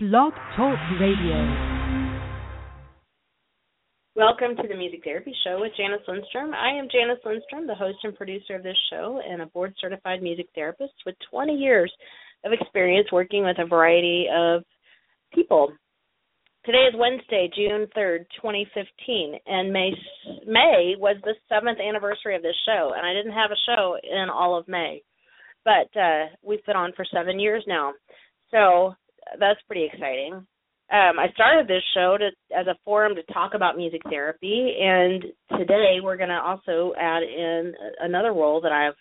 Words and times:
Blog 0.00 0.32
Talk 0.54 0.78
Radio. 1.00 1.42
Welcome 4.14 4.54
to 4.54 4.68
the 4.68 4.76
Music 4.76 5.00
Therapy 5.02 5.34
Show 5.42 5.58
with 5.58 5.72
Janice 5.76 6.06
Lindstrom. 6.06 6.54
I 6.54 6.78
am 6.78 6.86
Janice 6.88 7.18
Lindstrom, 7.24 7.66
the 7.66 7.74
host 7.74 7.98
and 8.04 8.14
producer 8.14 8.54
of 8.54 8.62
this 8.62 8.76
show, 8.90 9.20
and 9.28 9.42
a 9.42 9.46
board 9.46 9.74
certified 9.80 10.22
music 10.22 10.46
therapist 10.54 10.92
with 11.04 11.16
20 11.32 11.52
years 11.52 11.92
of 12.44 12.52
experience 12.52 13.08
working 13.10 13.42
with 13.42 13.56
a 13.58 13.66
variety 13.66 14.26
of 14.32 14.62
people. 15.34 15.72
Today 16.64 16.86
is 16.88 16.94
Wednesday, 16.96 17.50
June 17.56 17.88
3rd, 17.96 18.26
2015, 18.40 19.34
and 19.46 19.72
May 19.72 19.90
May 20.46 20.94
was 20.96 21.16
the 21.24 21.34
seventh 21.48 21.80
anniversary 21.80 22.36
of 22.36 22.42
this 22.42 22.54
show, 22.64 22.92
and 22.96 23.04
I 23.04 23.14
didn't 23.14 23.36
have 23.36 23.50
a 23.50 23.64
show 23.66 23.96
in 24.00 24.28
all 24.32 24.56
of 24.56 24.68
May, 24.68 25.02
but 25.64 25.90
uh, 26.00 26.26
we've 26.44 26.64
been 26.66 26.76
on 26.76 26.92
for 26.94 27.04
seven 27.12 27.40
years 27.40 27.64
now. 27.66 27.94
So 28.52 28.94
that's 29.38 29.60
pretty 29.66 29.88
exciting. 29.92 30.46
Um, 30.90 31.18
I 31.18 31.26
started 31.34 31.68
this 31.68 31.82
show 31.92 32.16
to 32.18 32.30
as 32.56 32.66
a 32.66 32.78
forum 32.84 33.14
to 33.14 33.22
talk 33.32 33.52
about 33.54 33.76
music 33.76 34.00
therapy, 34.08 34.74
and 34.80 35.22
today 35.58 35.98
we're 36.02 36.16
going 36.16 36.30
to 36.30 36.40
also 36.40 36.94
add 36.98 37.22
in 37.22 37.74
another 38.00 38.32
role 38.32 38.62
that 38.62 38.72
I've 38.72 38.96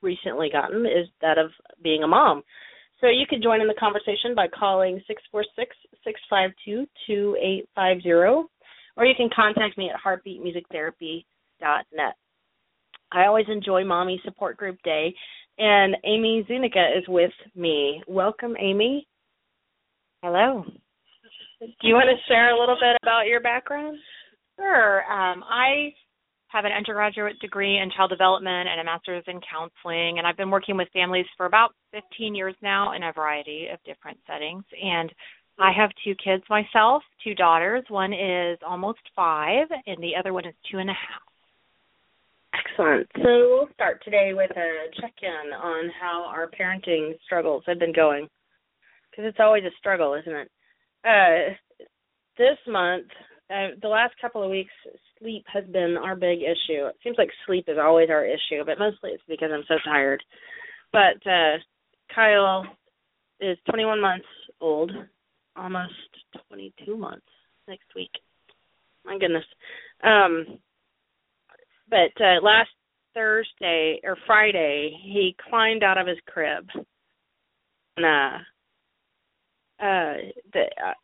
recently 0.00 0.48
gotten 0.52 0.86
is 0.86 1.08
that 1.22 1.38
of 1.38 1.50
being 1.82 2.04
a 2.04 2.06
mom. 2.06 2.44
So 3.00 3.08
you 3.08 3.26
can 3.28 3.42
join 3.42 3.60
in 3.60 3.66
the 3.66 3.74
conversation 3.74 4.36
by 4.36 4.46
calling 4.46 5.02
six 5.08 5.20
four 5.32 5.44
six 5.56 5.74
six 6.04 6.20
five 6.30 6.52
two 6.64 6.86
two 7.06 7.36
eight 7.42 7.68
five 7.74 8.00
zero, 8.02 8.48
or 8.96 9.04
you 9.04 9.16
can 9.16 9.28
contact 9.34 9.76
me 9.76 9.90
at 9.90 9.96
heartbeatmusictherapy.net. 10.00 12.14
I 13.10 13.26
always 13.26 13.46
enjoy 13.48 13.84
Mommy 13.84 14.20
Support 14.24 14.56
Group 14.56 14.80
Day, 14.84 15.12
and 15.58 15.96
Amy 16.04 16.44
Zuniga 16.46 16.96
is 16.96 17.02
with 17.08 17.32
me. 17.56 18.04
Welcome, 18.06 18.54
Amy. 18.58 19.08
Hello. 20.24 20.64
Do 21.60 21.84
you 21.86 21.92
want 21.92 22.08
to 22.08 22.16
share 22.32 22.56
a 22.56 22.58
little 22.58 22.76
bit 22.80 22.96
about 23.02 23.26
your 23.26 23.42
background? 23.42 23.98
Sure. 24.56 25.04
Um, 25.04 25.44
I 25.44 25.92
have 26.48 26.64
an 26.64 26.72
undergraduate 26.72 27.38
degree 27.40 27.76
in 27.76 27.90
child 27.94 28.08
development 28.08 28.66
and 28.70 28.80
a 28.80 28.84
master's 28.84 29.22
in 29.26 29.38
counseling, 29.44 30.16
and 30.16 30.26
I've 30.26 30.38
been 30.38 30.50
working 30.50 30.78
with 30.78 30.88
families 30.94 31.26
for 31.36 31.44
about 31.44 31.74
15 31.92 32.34
years 32.34 32.54
now 32.62 32.94
in 32.94 33.02
a 33.02 33.12
variety 33.12 33.66
of 33.70 33.78
different 33.84 34.16
settings. 34.26 34.64
And 34.82 35.12
I 35.58 35.72
have 35.76 35.90
two 36.02 36.14
kids 36.14 36.42
myself, 36.48 37.02
two 37.22 37.34
daughters. 37.34 37.84
One 37.90 38.14
is 38.14 38.56
almost 38.66 39.00
five, 39.14 39.66
and 39.86 40.02
the 40.02 40.16
other 40.18 40.32
one 40.32 40.46
is 40.46 40.54
two 40.72 40.78
and 40.78 40.88
a 40.88 40.94
half. 40.94 42.64
Excellent. 42.64 43.08
So 43.16 43.28
we'll 43.28 43.68
start 43.74 44.02
today 44.02 44.32
with 44.32 44.52
a 44.52 44.88
check 45.02 45.16
in 45.20 45.52
on 45.52 45.90
how 46.00 46.24
our 46.26 46.48
parenting 46.48 47.12
struggles 47.26 47.62
have 47.66 47.78
been 47.78 47.92
going 47.92 48.26
because 49.14 49.28
it's 49.28 49.40
always 49.40 49.64
a 49.64 49.76
struggle, 49.78 50.14
isn't 50.14 50.32
it? 50.32 50.50
Uh, 51.04 51.54
this 52.36 52.58
month, 52.66 53.06
uh, 53.50 53.76
the 53.80 53.88
last 53.88 54.14
couple 54.20 54.42
of 54.42 54.50
weeks, 54.50 54.72
sleep 55.18 55.44
has 55.52 55.64
been 55.66 55.96
our 56.02 56.16
big 56.16 56.40
issue. 56.40 56.86
It 56.86 56.96
seems 57.04 57.16
like 57.18 57.28
sleep 57.46 57.66
is 57.68 57.78
always 57.80 58.10
our 58.10 58.24
issue, 58.24 58.64
but 58.66 58.78
mostly 58.78 59.10
it's 59.10 59.22
because 59.28 59.50
I'm 59.52 59.64
so 59.68 59.76
tired. 59.84 60.22
But 60.92 61.24
uh, 61.30 61.58
Kyle 62.14 62.66
is 63.40 63.58
21 63.70 64.00
months 64.00 64.26
old, 64.60 64.90
almost 65.56 65.92
22 66.48 66.96
months 66.96 67.26
next 67.68 67.86
week. 67.94 68.10
My 69.04 69.18
goodness. 69.18 69.44
Um, 70.02 70.58
but 71.88 72.20
uh, 72.20 72.42
last 72.42 72.70
Thursday 73.14 74.00
or 74.02 74.16
Friday, 74.26 74.96
he 75.04 75.36
climbed 75.48 75.82
out 75.84 75.98
of 75.98 76.06
his 76.06 76.18
crib. 76.26 76.66
And 77.96 78.04
uh 78.04 78.38
uh, 79.80 80.14
the, 80.52 80.64
uh, 80.84 80.94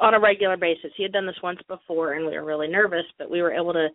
on 0.00 0.14
a 0.14 0.20
regular 0.20 0.56
basis. 0.56 0.90
He 0.96 1.02
had 1.02 1.12
done 1.12 1.26
this 1.26 1.42
once 1.42 1.60
before, 1.68 2.14
and 2.14 2.26
we 2.26 2.32
were 2.32 2.44
really 2.44 2.68
nervous, 2.68 3.04
but 3.18 3.30
we 3.30 3.42
were 3.42 3.52
able 3.52 3.72
to 3.72 3.88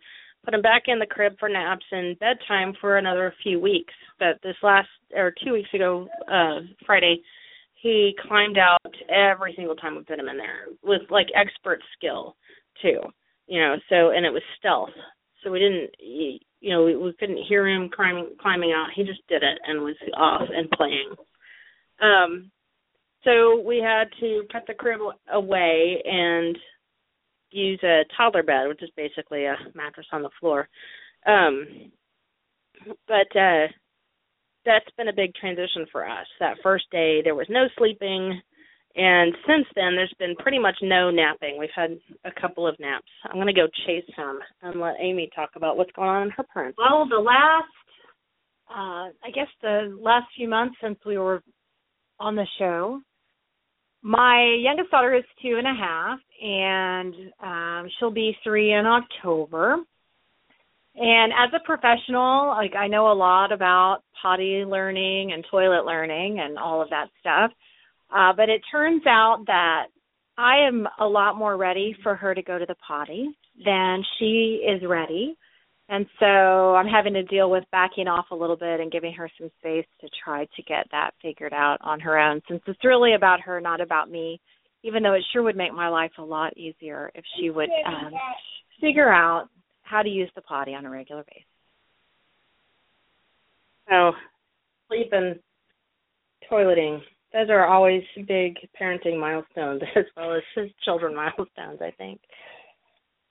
put 0.44 0.54
him 0.54 0.62
back 0.62 0.84
in 0.86 0.98
the 0.98 1.06
crib 1.06 1.34
for 1.38 1.48
naps 1.48 1.84
and 1.90 2.18
bedtime 2.18 2.74
for 2.80 2.98
another 2.98 3.34
few 3.42 3.58
weeks. 3.58 3.94
But 4.18 4.40
this 4.42 4.56
last 4.62 4.88
or 5.16 5.32
two 5.42 5.52
weeks 5.52 5.70
ago, 5.72 6.06
uh, 6.30 6.60
Friday, 6.86 7.22
he 7.80 8.14
climbed 8.28 8.58
out 8.58 8.94
every 9.08 9.54
single 9.56 9.76
time 9.76 9.96
we 9.96 10.02
put 10.02 10.18
him 10.18 10.28
in 10.28 10.36
there 10.36 10.66
with 10.82 11.02
like 11.10 11.26
expert 11.34 11.80
skill 11.96 12.36
too. 12.82 13.00
You 13.46 13.60
know, 13.60 13.76
so 13.88 14.10
and 14.10 14.24
it 14.24 14.32
was 14.32 14.42
stealth. 14.58 14.90
So 15.42 15.50
we 15.50 15.58
didn't, 15.58 15.90
you 15.98 16.70
know, 16.70 16.84
we, 16.84 16.96
we 16.96 17.12
couldn't 17.18 17.44
hear 17.46 17.68
him 17.68 17.90
climbing 17.94 18.30
climbing 18.40 18.72
out. 18.72 18.88
He 18.94 19.04
just 19.04 19.26
did 19.28 19.42
it 19.42 19.58
and 19.66 19.82
was 19.82 19.96
off 20.16 20.48
and 20.54 20.70
playing. 20.70 21.14
Um, 22.00 22.50
so 23.24 23.60
we 23.60 23.78
had 23.78 24.08
to 24.20 24.42
put 24.52 24.66
the 24.66 24.74
crib 24.74 25.00
away 25.32 26.02
and 26.04 26.56
use 27.50 27.80
a 27.82 28.02
toddler 28.16 28.42
bed, 28.42 28.68
which 28.68 28.82
is 28.82 28.90
basically 28.96 29.44
a 29.44 29.56
mattress 29.74 30.06
on 30.12 30.22
the 30.22 30.30
floor. 30.40 30.68
Um, 31.26 31.66
but 33.08 33.38
uh, 33.38 33.66
that's 34.66 34.90
been 34.96 35.08
a 35.08 35.12
big 35.12 35.34
transition 35.34 35.86
for 35.90 36.06
us. 36.06 36.26
That 36.40 36.56
first 36.62 36.84
day, 36.90 37.20
there 37.22 37.34
was 37.34 37.46
no 37.48 37.66
sleeping, 37.78 38.40
and 38.96 39.34
since 39.46 39.66
then, 39.74 39.96
there's 39.96 40.14
been 40.18 40.36
pretty 40.36 40.58
much 40.58 40.76
no 40.82 41.10
napping. 41.10 41.56
We've 41.58 41.68
had 41.74 41.98
a 42.24 42.40
couple 42.40 42.66
of 42.66 42.78
naps. 42.78 43.10
I'm 43.24 43.36
going 43.36 43.46
to 43.46 43.52
go 43.52 43.66
chase 43.86 44.08
him 44.16 44.38
and 44.62 44.80
let 44.80 44.94
Amy 45.00 45.30
talk 45.34 45.50
about 45.56 45.76
what's 45.76 45.92
going 45.92 46.08
on 46.08 46.22
in 46.24 46.30
her 46.30 46.44
parents. 46.52 46.78
Well, 46.78 47.06
the 47.08 47.18
last, 47.18 47.64
uh, 48.70 49.10
I 49.24 49.30
guess, 49.34 49.48
the 49.62 49.96
last 50.00 50.26
few 50.36 50.48
months 50.48 50.76
since 50.82 50.98
we 51.04 51.18
were 51.18 51.42
on 52.20 52.36
the 52.36 52.46
show, 52.58 53.00
my 54.04 54.58
youngest 54.60 54.90
daughter 54.90 55.14
is 55.14 55.24
two 55.40 55.56
and 55.56 55.66
a 55.66 55.72
half, 55.72 56.18
and 56.42 57.14
um, 57.42 57.90
she'll 57.98 58.10
be 58.10 58.36
three 58.44 58.74
in 58.74 58.84
October. 58.84 59.78
And 60.96 61.32
as 61.32 61.50
a 61.54 61.64
professional, 61.64 62.48
like 62.48 62.74
I 62.76 62.86
know 62.86 63.10
a 63.10 63.14
lot 63.14 63.50
about 63.50 64.00
potty 64.20 64.62
learning 64.66 65.32
and 65.32 65.42
toilet 65.50 65.86
learning 65.86 66.38
and 66.38 66.58
all 66.58 66.82
of 66.82 66.90
that 66.90 67.06
stuff. 67.18 67.50
Uh, 68.14 68.32
but 68.36 68.50
it 68.50 68.60
turns 68.70 69.02
out 69.06 69.44
that 69.46 69.86
I 70.36 70.58
am 70.68 70.86
a 71.00 71.06
lot 71.06 71.38
more 71.38 71.56
ready 71.56 71.96
for 72.02 72.14
her 72.14 72.34
to 72.34 72.42
go 72.42 72.58
to 72.58 72.66
the 72.66 72.76
potty 72.86 73.30
than 73.64 74.02
she 74.18 74.62
is 74.68 74.82
ready. 74.86 75.34
And 75.88 76.06
so 76.18 76.26
I'm 76.26 76.86
having 76.86 77.12
to 77.12 77.22
deal 77.24 77.50
with 77.50 77.64
backing 77.70 78.08
off 78.08 78.26
a 78.30 78.34
little 78.34 78.56
bit 78.56 78.80
and 78.80 78.90
giving 78.90 79.12
her 79.14 79.30
some 79.38 79.50
space 79.58 79.86
to 80.00 80.08
try 80.24 80.46
to 80.56 80.62
get 80.62 80.86
that 80.92 81.10
figured 81.20 81.52
out 81.52 81.76
on 81.82 82.00
her 82.00 82.18
own 82.18 82.40
since 82.48 82.62
it's 82.66 82.84
really 82.84 83.14
about 83.14 83.40
her, 83.42 83.60
not 83.60 83.82
about 83.82 84.10
me, 84.10 84.40
even 84.82 85.02
though 85.02 85.12
it 85.12 85.22
sure 85.32 85.42
would 85.42 85.56
make 85.56 85.74
my 85.74 85.88
life 85.88 86.12
a 86.18 86.22
lot 86.22 86.56
easier 86.56 87.10
if 87.14 87.24
she 87.38 87.50
would 87.50 87.68
um, 87.86 88.12
figure 88.80 89.12
out 89.12 89.48
how 89.82 90.02
to 90.02 90.08
use 90.08 90.30
the 90.34 90.40
potty 90.42 90.74
on 90.74 90.86
a 90.86 90.90
regular 90.90 91.22
basis. 91.24 91.44
Oh, 93.92 94.12
sleep 94.88 95.08
and 95.12 95.38
toileting. 96.50 97.00
Those 97.34 97.50
are 97.50 97.66
always 97.66 98.02
big 98.26 98.56
parenting 98.80 99.20
milestones 99.20 99.82
as 99.96 100.04
well 100.16 100.32
as 100.34 100.42
children 100.82 101.14
milestones, 101.14 101.80
I 101.82 101.90
think. 101.98 102.20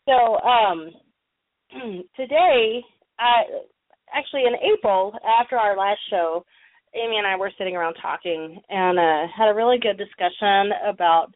So, 0.05 0.37
um, 0.39 0.91
today, 2.15 2.81
uh, 3.19 3.65
actually 4.13 4.43
in 4.43 4.55
April, 4.73 5.13
after 5.39 5.57
our 5.57 5.77
last 5.77 5.99
show, 6.09 6.45
Amy 6.95 7.17
and 7.17 7.27
I 7.27 7.35
were 7.35 7.51
sitting 7.57 7.75
around 7.75 7.95
talking 7.95 8.61
and 8.69 8.99
uh, 8.99 9.27
had 9.35 9.49
a 9.49 9.55
really 9.55 9.79
good 9.79 9.97
discussion 9.97 10.71
about 10.87 11.33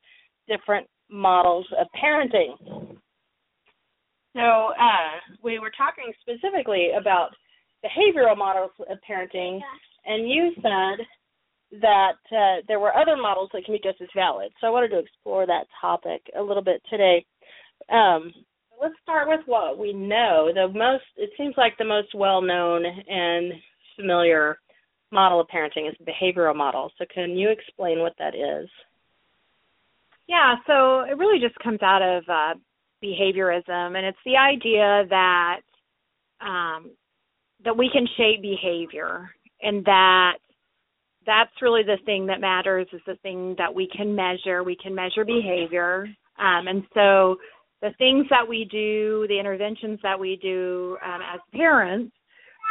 different 0.48 0.88
models 1.09 1.66
of 1.80 1.88
parenting. 2.02 2.98
So 4.36 4.42
uh, 4.42 5.36
we 5.44 5.58
were 5.58 5.72
talking 5.75 6.14
specifically 6.22 6.92
about 7.00 7.30
behavioral 7.84 8.38
models 8.38 8.72
of 8.90 8.98
parenting, 9.09 9.59
and 10.06 10.30
you 10.30 10.52
said 10.58 11.80
that 11.81 12.19
uh, 12.31 12.62
there 12.68 12.80
were 12.80 12.96
other 12.96 13.18
models 13.18 13.50
that 13.54 13.66
can 13.66 13.74
be 13.74 13.81
just 13.84 14.00
as 14.02 14.08
valid. 14.16 14.52
So 14.62 14.68
I 14.68 14.69
wanted 14.69 14.90
to 14.90 15.00
explore 15.00 15.48
that 15.48 15.66
topic 15.81 16.22
a 16.38 16.42
little 16.42 16.63
bit 16.63 16.81
today. 16.90 17.25
Um, 17.92 18.31
let's 18.81 18.95
start 19.01 19.27
with 19.27 19.41
what 19.45 19.77
we 19.77 19.94
know. 19.94 20.50
The 20.53 20.68
most 20.68 21.03
it 21.15 21.31
seems 21.38 21.56
like 21.57 21.77
the 21.77 21.85
most 21.85 22.13
well 22.15 22.41
known 22.41 22.85
and 22.85 23.53
familiar 23.95 24.59
model 25.12 25.39
of 25.39 25.47
parenting 25.47 25.89
is 25.89 25.95
the 26.00 26.12
behavioral 26.12 26.56
model. 26.56 26.91
So 26.97 27.06
can 27.13 27.31
you 27.31 27.50
explain 27.50 28.00
what 28.00 28.13
that 28.19 28.35
is? 28.35 28.69
Yeah, 30.27 30.56
so 30.65 31.01
it 31.01 31.18
really 31.18 31.39
just 31.39 31.57
comes 31.59 31.81
out 31.81 32.01
of 32.01 32.24
uh, 32.27 32.59
behaviorism, 33.03 33.97
and 33.97 34.06
it's 34.06 34.18
the 34.25 34.35
idea 34.35 35.06
that 35.09 35.62
um, 36.41 36.91
that 37.63 37.77
we 37.77 37.89
can 37.91 38.06
shape 38.18 38.41
behavior, 38.41 39.30
and 39.62 39.83
that 39.85 40.33
that's 41.25 41.51
really 41.62 41.83
the 41.83 41.97
thing 42.06 42.25
that 42.27 42.41
matters 42.41 42.88
is 42.91 43.01
the 43.07 43.15
thing 43.23 43.56
that 43.57 43.73
we 43.73 43.89
can 43.95 44.15
measure. 44.15 44.63
We 44.63 44.77
can 44.81 44.94
measure 44.94 45.23
behavior, 45.23 46.07
um, 46.38 46.68
and 46.68 46.83
so 46.94 47.38
the 47.81 47.91
things 47.97 48.25
that 48.29 48.47
we 48.47 48.65
do, 48.65 49.25
the 49.29 49.39
interventions 49.39 50.00
that 50.03 50.19
we 50.19 50.38
do 50.41 50.97
um, 51.06 51.21
as 51.33 51.39
parents, 51.53 52.12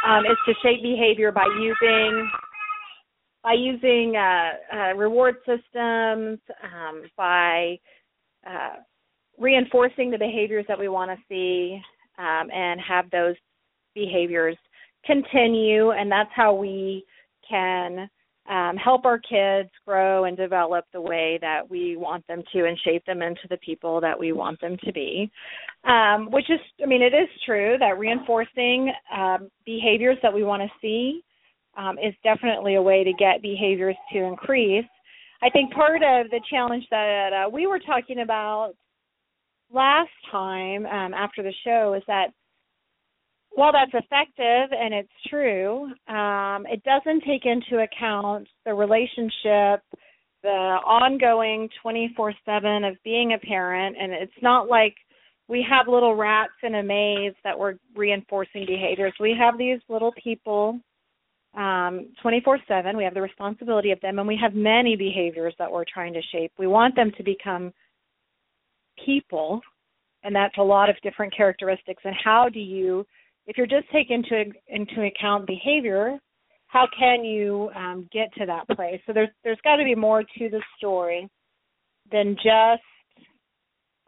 um, 0.05 0.25
is 0.25 0.37
to 0.45 0.53
shape 0.61 0.81
behavior 0.81 1.31
by 1.31 1.45
using 1.59 2.29
by 3.43 3.53
using 3.53 4.15
uh, 4.17 4.75
uh, 4.75 4.93
reward 4.95 5.35
systems, 5.45 6.37
um, 6.63 7.03
by 7.15 7.77
uh, 8.45 8.75
reinforcing 9.37 10.11
the 10.11 10.17
behaviors 10.17 10.65
that 10.67 10.77
we 10.77 10.89
want 10.89 11.09
to 11.09 11.17
see, 11.29 11.79
um, 12.17 12.49
and 12.51 12.81
have 12.81 13.09
those 13.09 13.35
behaviors 13.95 14.57
continue, 15.05 15.91
and 15.91 16.11
that's 16.11 16.31
how 16.35 16.53
we 16.53 17.05
can 17.47 18.09
um, 18.49 18.77
help 18.77 19.05
our 19.05 19.19
kids 19.19 19.69
grow 19.85 20.23
and 20.23 20.37
develop 20.37 20.85
the 20.93 21.01
way 21.01 21.37
that 21.41 21.69
we 21.69 21.97
want 21.97 22.25
them 22.27 22.43
to 22.53 22.65
and 22.65 22.77
shape 22.83 23.05
them 23.05 23.21
into 23.21 23.47
the 23.49 23.57
people 23.57 23.99
that 24.01 24.17
we 24.17 24.31
want 24.31 24.59
them 24.61 24.77
to 24.83 24.93
be. 24.93 25.29
Um, 25.83 26.31
which 26.31 26.49
is, 26.49 26.59
I 26.81 26.85
mean, 26.85 27.01
it 27.01 27.13
is 27.13 27.27
true 27.45 27.75
that 27.79 27.99
reinforcing 27.99 28.91
um, 29.15 29.49
behaviors 29.65 30.17
that 30.23 30.33
we 30.33 30.43
want 30.43 30.63
to 30.63 30.69
see 30.81 31.21
um, 31.77 31.97
is 31.99 32.13
definitely 32.23 32.75
a 32.75 32.81
way 32.81 33.03
to 33.03 33.13
get 33.13 33.41
behaviors 33.41 33.95
to 34.13 34.19
increase. 34.19 34.85
I 35.41 35.49
think 35.49 35.73
part 35.73 36.01
of 36.01 36.31
the 36.31 36.41
challenge 36.49 36.85
that 36.89 37.29
uh, 37.33 37.49
we 37.49 37.67
were 37.67 37.79
talking 37.79 38.21
about 38.21 38.73
last 39.71 40.09
time 40.31 40.85
um, 40.85 41.13
after 41.13 41.43
the 41.43 41.53
show 41.63 41.93
is 41.93 42.03
that 42.07 42.27
while 43.57 43.71
that's 43.71 43.91
effective 43.91 44.69
and 44.71 44.93
it's 44.93 45.09
true, 45.31 45.85
um, 46.07 46.67
it 46.67 46.83
doesn't 46.83 47.23
take 47.25 47.43
into 47.43 47.83
account 47.83 48.47
the 48.67 48.73
relationship, 48.73 49.81
the 50.43 50.77
ongoing 50.85 51.67
24 51.81 52.35
7 52.45 52.83
of 52.83 52.95
being 53.03 53.33
a 53.33 53.39
parent. 53.39 53.95
And 53.99 54.11
it's 54.11 54.31
not 54.43 54.67
like 54.67 54.93
we 55.47 55.65
have 55.67 55.87
little 55.87 56.13
rats 56.13 56.53
in 56.61 56.75
a 56.75 56.83
maze 56.83 57.33
that 57.43 57.57
we're 57.57 57.77
reinforcing 57.95 58.67
behaviors. 58.67 59.13
We 59.19 59.35
have 59.39 59.57
these 59.57 59.79
little 59.89 60.13
people 60.23 60.79
um, 61.55 62.09
24 62.21 62.59
7. 62.67 62.95
We 62.95 63.05
have 63.05 63.15
the 63.15 63.23
responsibility 63.23 63.89
of 63.89 63.99
them, 64.01 64.19
and 64.19 64.27
we 64.27 64.37
have 64.39 64.53
many 64.53 64.95
behaviors 64.95 65.55
that 65.57 65.71
we're 65.71 65.85
trying 65.91 66.13
to 66.13 66.21
shape. 66.31 66.51
We 66.59 66.67
want 66.67 66.95
them 66.95 67.11
to 67.17 67.23
become 67.23 67.73
people, 69.03 69.61
and 70.23 70.35
that's 70.35 70.59
a 70.59 70.63
lot 70.63 70.91
of 70.91 70.95
different 71.01 71.35
characteristics. 71.35 72.03
And 72.05 72.13
how 72.23 72.49
do 72.49 72.59
you 72.59 73.03
if 73.47 73.57
you're 73.57 73.65
just 73.65 73.89
taking 73.91 74.23
into 74.29 74.51
into 74.67 75.07
account 75.07 75.47
behavior, 75.47 76.17
how 76.67 76.85
can 76.97 77.23
you 77.23 77.69
um, 77.75 78.07
get 78.11 78.31
to 78.37 78.45
that 78.45 78.67
place? 78.75 78.99
So 79.07 79.13
there's 79.13 79.29
there's 79.43 79.59
got 79.63 79.77
to 79.77 79.83
be 79.83 79.95
more 79.95 80.21
to 80.21 80.49
the 80.49 80.61
story 80.77 81.27
than 82.11 82.35
just 82.35 82.83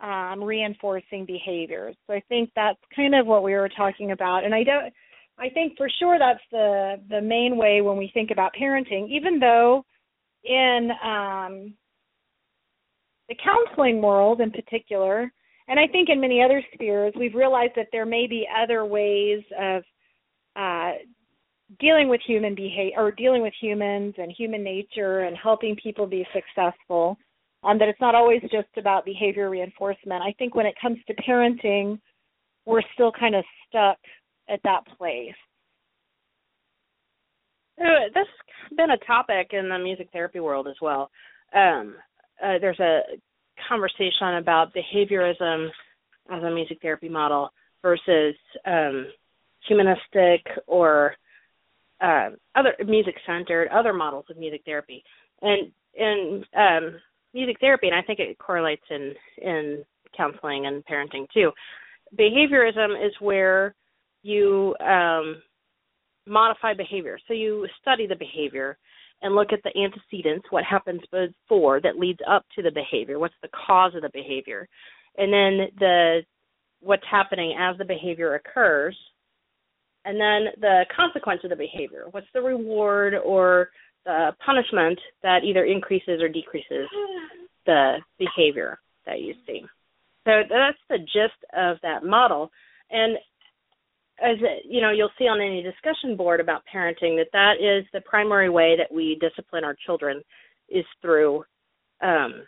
um, 0.01 0.43
reinforcing 0.43 1.25
behaviors. 1.25 1.95
So 2.05 2.13
I 2.13 2.21
think 2.29 2.51
that's 2.55 2.79
kind 2.95 3.15
of 3.15 3.25
what 3.25 3.43
we 3.43 3.53
were 3.53 3.69
talking 3.69 4.11
about, 4.11 4.43
and 4.43 4.53
I 4.53 4.63
don't. 4.63 4.93
I 5.37 5.47
think 5.47 5.77
for 5.77 5.89
sure 5.99 6.19
that's 6.19 6.43
the 6.51 7.01
the 7.09 7.21
main 7.21 7.55
way 7.55 7.81
when 7.81 7.97
we 7.97 8.11
think 8.13 8.31
about 8.31 8.51
parenting. 8.61 9.09
Even 9.09 9.39
though 9.39 9.85
in 10.43 10.89
um, 11.03 11.73
the 13.29 13.35
counseling 13.41 14.01
world, 14.01 14.41
in 14.41 14.51
particular, 14.51 15.31
and 15.69 15.79
I 15.79 15.87
think 15.87 16.09
in 16.09 16.19
many 16.19 16.41
other 16.41 16.63
spheres, 16.73 17.13
we've 17.17 17.35
realized 17.35 17.73
that 17.75 17.87
there 17.91 18.05
may 18.05 18.25
be 18.25 18.47
other 18.61 18.85
ways 18.85 19.43
of 19.57 19.83
uh, 20.55 20.93
dealing 21.79 22.09
with 22.09 22.21
human 22.25 22.55
behavior 22.55 22.95
or 22.97 23.11
dealing 23.11 23.43
with 23.43 23.53
humans 23.61 24.15
and 24.17 24.33
human 24.35 24.63
nature 24.63 25.21
and 25.21 25.37
helping 25.37 25.75
people 25.75 26.07
be 26.07 26.25
successful. 26.33 27.17
Um, 27.63 27.77
that 27.79 27.89
it's 27.89 27.99
not 27.99 28.15
always 28.15 28.41
just 28.43 28.69
about 28.77 29.03
behavior 29.03 29.49
reinforcement. 29.49 30.23
I 30.23 30.33
think 30.39 30.55
when 30.55 30.65
it 30.65 30.75
comes 30.81 30.97
to 31.07 31.13
parenting, 31.15 31.99
we're 32.65 32.81
still 32.93 33.11
kind 33.11 33.35
of 33.35 33.43
stuck 33.67 33.97
at 34.49 34.61
that 34.63 34.81
place. 34.97 35.35
This 37.77 38.27
has 38.69 38.75
been 38.77 38.91
a 38.91 38.97
topic 39.05 39.49
in 39.51 39.69
the 39.69 39.77
music 39.77 40.07
therapy 40.11 40.39
world 40.39 40.67
as 40.67 40.75
well. 40.81 41.11
Um, 41.53 41.95
uh, 42.43 42.59
there's 42.59 42.79
a 42.79 43.01
conversation 43.67 44.35
about 44.37 44.73
behaviorism 44.73 45.69
as 46.31 46.43
a 46.43 46.51
music 46.51 46.79
therapy 46.81 47.09
model 47.09 47.49
versus 47.81 48.35
um, 48.65 49.07
humanistic 49.67 50.45
or 50.67 51.15
uh, 52.01 52.29
other 52.55 52.73
music 52.85 53.15
centered 53.25 53.67
other 53.69 53.93
models 53.93 54.25
of 54.29 54.37
music 54.37 54.61
therapy. 54.65 55.03
And 55.41 55.71
in 55.95 56.43
um, 56.55 56.99
music 57.33 57.57
therapy 57.59 57.87
and 57.87 57.95
i 57.95 58.01
think 58.01 58.19
it 58.19 58.37
correlates 58.39 58.83
in 58.89 59.13
in 59.41 59.83
counseling 60.15 60.65
and 60.65 60.83
parenting 60.85 61.27
too. 61.33 61.51
Behaviorism 62.17 63.05
is 63.05 63.13
where 63.19 63.75
you 64.23 64.75
um, 64.79 65.41
modify 66.25 66.73
behavior. 66.73 67.19
So 67.27 67.33
you 67.33 67.67
study 67.81 68.07
the 68.07 68.15
behavior 68.15 68.77
and 69.21 69.35
look 69.35 69.51
at 69.51 69.61
the 69.63 69.71
antecedents, 69.77 70.47
what 70.49 70.63
happens 70.63 71.01
before 71.11 71.81
that 71.81 71.99
leads 71.99 72.19
up 72.27 72.45
to 72.55 72.61
the 72.61 72.71
behavior, 72.71 73.19
what's 73.19 73.33
the 73.41 73.49
cause 73.67 73.93
of 73.95 74.01
the 74.01 74.09
behavior, 74.13 74.67
and 75.17 75.33
then 75.33 75.67
the 75.79 76.21
what's 76.81 77.03
happening 77.09 77.55
as 77.59 77.77
the 77.77 77.85
behavior 77.85 78.35
occurs, 78.35 78.95
and 80.05 80.15
then 80.15 80.53
the 80.61 80.85
consequence 80.95 81.41
of 81.43 81.49
the 81.49 81.55
behavior. 81.55 82.05
What's 82.11 82.27
the 82.33 82.41
reward 82.41 83.15
or 83.15 83.69
the 84.05 84.31
punishment 84.45 84.97
that 85.23 85.43
either 85.43 85.65
increases 85.65 86.21
or 86.21 86.29
decreases 86.29 86.87
the 87.65 87.97
behavior 88.17 88.79
that 89.05 89.21
you 89.21 89.33
see. 89.45 89.61
So 90.25 90.41
that's 90.49 90.77
the 90.89 90.99
gist 90.99 91.43
of 91.55 91.77
that 91.83 92.03
model. 92.03 92.49
And 92.91 93.17
as 94.23 94.37
you 94.63 94.81
know 94.81 94.91
you'll 94.91 95.09
see 95.17 95.25
on 95.25 95.41
any 95.41 95.61
discussion 95.63 96.15
board 96.15 96.39
about 96.39 96.63
parenting 96.73 97.17
that 97.17 97.29
that 97.33 97.53
is 97.59 97.85
the 97.93 98.01
primary 98.01 98.49
way 98.49 98.75
that 98.77 98.93
we 98.93 99.17
discipline 99.19 99.63
our 99.63 99.75
children 99.85 100.21
is 100.69 100.85
through 101.01 101.43
um, 102.01 102.43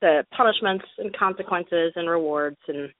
the 0.00 0.24
punishments 0.36 0.84
and 0.98 1.16
consequences 1.16 1.92
and 1.96 2.08
rewards 2.08 2.58
and 2.68 2.90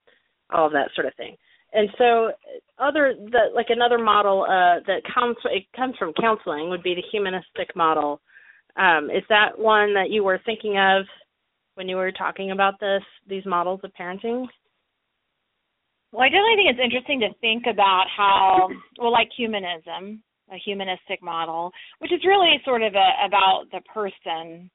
all 0.52 0.66
of 0.66 0.72
that 0.72 0.88
sort 0.94 1.06
of 1.06 1.14
thing. 1.16 1.36
And 1.72 1.88
so 1.98 2.30
other 2.78 3.14
the 3.18 3.52
like 3.54 3.66
another 3.68 3.98
model 3.98 4.44
uh, 4.44 4.80
that 4.86 5.02
comes 5.12 5.36
it 5.46 5.64
comes 5.76 5.94
from 5.98 6.12
counseling 6.20 6.70
would 6.70 6.82
be 6.82 6.94
the 6.94 7.02
humanistic 7.10 7.74
model. 7.74 8.20
Um, 8.76 9.10
is 9.10 9.22
that 9.28 9.58
one 9.58 9.94
that 9.94 10.10
you 10.10 10.24
were 10.24 10.40
thinking 10.44 10.78
of 10.78 11.04
when 11.74 11.88
you 11.88 11.96
were 11.96 12.12
talking 12.12 12.52
about 12.52 12.78
this 12.80 13.02
these 13.28 13.44
models 13.44 13.80
of 13.82 13.90
parenting 13.98 14.46
well, 16.14 16.22
I 16.22 16.28
definitely 16.28 16.54
think 16.56 16.70
it's 16.70 16.84
interesting 16.84 17.20
to 17.20 17.34
think 17.40 17.64
about 17.68 18.04
how, 18.16 18.68
well, 19.00 19.10
like 19.10 19.28
humanism, 19.36 20.22
a 20.52 20.56
humanistic 20.64 21.20
model, 21.20 21.72
which 21.98 22.12
is 22.12 22.24
really 22.24 22.62
sort 22.64 22.82
of 22.82 22.94
a, 22.94 23.26
about 23.26 23.64
the 23.72 23.80
person, 23.92 24.70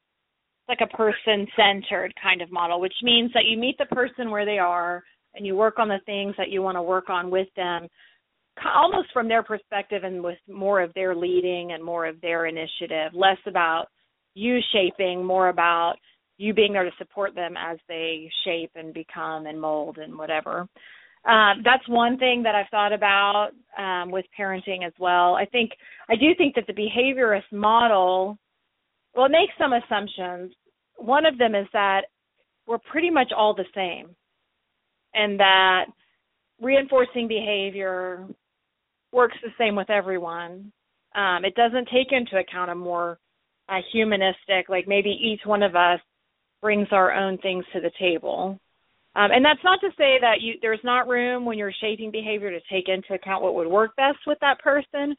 like 0.67 0.79
a 0.81 0.97
person 0.97 1.47
centered 1.55 2.13
kind 2.21 2.41
of 2.41 2.51
model, 2.51 2.81
which 2.81 2.93
means 3.03 3.31
that 3.33 3.45
you 3.45 3.57
meet 3.57 3.77
the 3.77 3.85
person 3.85 4.31
where 4.31 4.45
they 4.45 4.57
are 4.57 5.01
and 5.33 5.45
you 5.45 5.55
work 5.55 5.79
on 5.79 5.87
the 5.87 6.01
things 6.05 6.35
that 6.37 6.49
you 6.49 6.61
want 6.61 6.75
to 6.75 6.81
work 6.81 7.09
on 7.09 7.31
with 7.31 7.47
them 7.55 7.87
almost 8.75 9.07
from 9.13 9.29
their 9.29 9.41
perspective 9.41 10.03
and 10.03 10.21
with 10.21 10.39
more 10.49 10.81
of 10.81 10.93
their 10.93 11.15
leading 11.15 11.71
and 11.71 11.81
more 11.81 12.05
of 12.05 12.19
their 12.19 12.47
initiative, 12.47 13.13
less 13.13 13.37
about 13.47 13.85
you 14.33 14.59
shaping, 14.73 15.23
more 15.23 15.47
about 15.47 15.95
you 16.37 16.53
being 16.53 16.73
there 16.73 16.83
to 16.83 16.91
support 16.97 17.33
them 17.33 17.55
as 17.57 17.77
they 17.87 18.29
shape 18.43 18.71
and 18.75 18.93
become 18.93 19.45
and 19.45 19.61
mold 19.61 19.97
and 19.99 20.17
whatever. 20.17 20.67
Um, 21.25 21.61
that's 21.63 21.87
one 21.87 22.17
thing 22.17 22.43
that 22.43 22.55
I've 22.55 22.69
thought 22.71 22.93
about 22.93 23.49
um, 23.77 24.09
with 24.09 24.25
parenting 24.37 24.85
as 24.85 24.93
well. 24.99 25.35
I 25.35 25.45
think 25.45 25.71
I 26.09 26.15
do 26.15 26.33
think 26.37 26.55
that 26.55 26.65
the 26.65 26.73
behaviorist 26.73 27.51
model, 27.51 28.37
well, 29.13 29.25
it 29.25 29.31
makes 29.31 29.53
some 29.57 29.73
assumptions. 29.73 30.53
One 30.97 31.25
of 31.25 31.37
them 31.37 31.55
is 31.55 31.67
that 31.73 32.03
we're 32.67 32.77
pretty 32.77 33.09
much 33.09 33.31
all 33.35 33.53
the 33.53 33.65
same, 33.75 34.15
and 35.13 35.39
that 35.39 35.85
reinforcing 36.61 37.27
behavior 37.27 38.25
works 39.11 39.37
the 39.43 39.49
same 39.57 39.75
with 39.75 39.89
everyone. 39.89 40.71
Um, 41.15 41.43
it 41.43 41.55
doesn't 41.55 41.89
take 41.91 42.11
into 42.11 42.37
account 42.37 42.71
a 42.71 42.75
more 42.75 43.17
uh, 43.67 43.79
humanistic, 43.91 44.69
like 44.69 44.87
maybe 44.87 45.09
each 45.09 45.41
one 45.45 45.63
of 45.63 45.75
us 45.75 45.99
brings 46.61 46.87
our 46.91 47.11
own 47.11 47.37
things 47.39 47.65
to 47.73 47.81
the 47.81 47.91
table. 47.99 48.59
Um, 49.15 49.31
and 49.31 49.43
that's 49.43 49.63
not 49.63 49.79
to 49.81 49.89
say 49.97 50.17
that 50.21 50.41
you 50.41 50.55
there's 50.61 50.79
not 50.83 51.07
room 51.07 51.45
when 51.45 51.57
you're 51.57 51.73
shaping 51.81 52.11
behavior 52.11 52.51
to 52.51 52.59
take 52.71 52.87
into 52.87 53.13
account 53.13 53.43
what 53.43 53.55
would 53.55 53.67
work 53.67 53.95
best 53.95 54.19
with 54.27 54.37
that 54.41 54.59
person. 54.59 55.15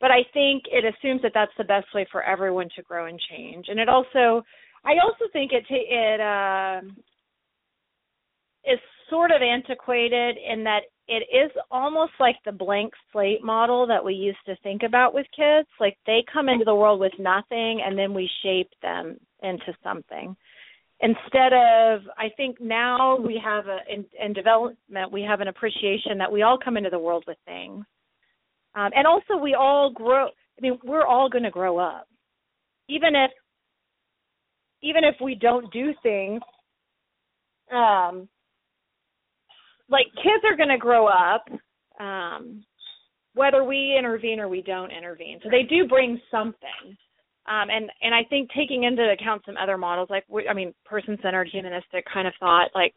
But 0.00 0.10
I 0.10 0.22
think 0.32 0.64
it 0.70 0.84
assumes 0.84 1.22
that 1.22 1.32
that's 1.34 1.52
the 1.56 1.64
best 1.64 1.86
way 1.94 2.06
for 2.10 2.22
everyone 2.22 2.68
to 2.76 2.82
grow 2.82 3.06
and 3.06 3.20
change. 3.30 3.66
And 3.68 3.78
it 3.78 3.88
also, 3.88 4.42
I 4.84 4.94
also 5.02 5.24
think 5.32 5.52
it 5.52 5.64
it 5.68 6.20
uh, 6.20 6.80
is 8.64 8.78
sort 9.10 9.30
of 9.30 9.42
antiquated 9.42 10.36
in 10.36 10.64
that 10.64 10.80
it 11.08 11.24
is 11.32 11.50
almost 11.70 12.12
like 12.18 12.36
the 12.44 12.52
blank 12.52 12.92
slate 13.12 13.44
model 13.44 13.86
that 13.86 14.04
we 14.04 14.14
used 14.14 14.44
to 14.46 14.56
think 14.62 14.82
about 14.82 15.14
with 15.14 15.26
kids. 15.36 15.68
Like 15.78 15.96
they 16.06 16.24
come 16.32 16.48
into 16.48 16.64
the 16.64 16.74
world 16.74 17.00
with 17.00 17.12
nothing, 17.18 17.82
and 17.84 17.98
then 17.98 18.12
we 18.14 18.28
shape 18.42 18.70
them 18.82 19.18
into 19.42 19.74
something 19.84 20.36
instead 21.00 21.52
of 21.52 22.00
i 22.18 22.28
think 22.36 22.60
now 22.60 23.16
we 23.16 23.40
have 23.42 23.66
a 23.66 23.78
in, 23.92 24.04
in 24.22 24.32
development 24.32 25.12
we 25.12 25.22
have 25.22 25.40
an 25.40 25.48
appreciation 25.48 26.16
that 26.18 26.30
we 26.30 26.42
all 26.42 26.58
come 26.62 26.76
into 26.76 26.90
the 26.90 26.98
world 26.98 27.24
with 27.26 27.38
things 27.44 27.84
um, 28.74 28.90
and 28.94 29.06
also 29.06 29.36
we 29.40 29.54
all 29.54 29.90
grow 29.90 30.28
I 30.58 30.62
mean, 30.62 30.78
we're 30.84 31.06
all 31.06 31.28
going 31.28 31.44
to 31.44 31.50
grow 31.50 31.78
up. 31.78 32.08
Even 32.88 33.14
if 33.14 33.30
even 34.82 35.04
if 35.04 35.16
we 35.20 35.34
don't 35.34 35.72
do 35.72 35.92
things 36.02 36.40
um 37.72 38.28
like 39.88 40.06
kids 40.16 40.44
are 40.44 40.56
going 40.56 40.68
to 40.68 40.78
grow 40.78 41.08
up 41.08 41.44
um 41.98 42.64
whether 43.34 43.64
we 43.64 43.96
intervene 43.98 44.38
or 44.38 44.48
we 44.48 44.62
don't 44.62 44.90
intervene. 44.90 45.40
So 45.42 45.50
they 45.50 45.62
do 45.62 45.86
bring 45.86 46.20
something. 46.30 46.96
Um, 47.48 47.68
and 47.70 47.90
and 48.02 48.14
I 48.14 48.24
think 48.28 48.50
taking 48.56 48.84
into 48.84 49.02
account 49.10 49.42
some 49.46 49.56
other 49.56 49.78
models, 49.78 50.08
like 50.10 50.24
I 50.48 50.54
mean, 50.54 50.74
person-centered, 50.84 51.48
humanistic 51.50 52.04
kind 52.12 52.26
of 52.26 52.34
thought, 52.40 52.70
like 52.74 52.94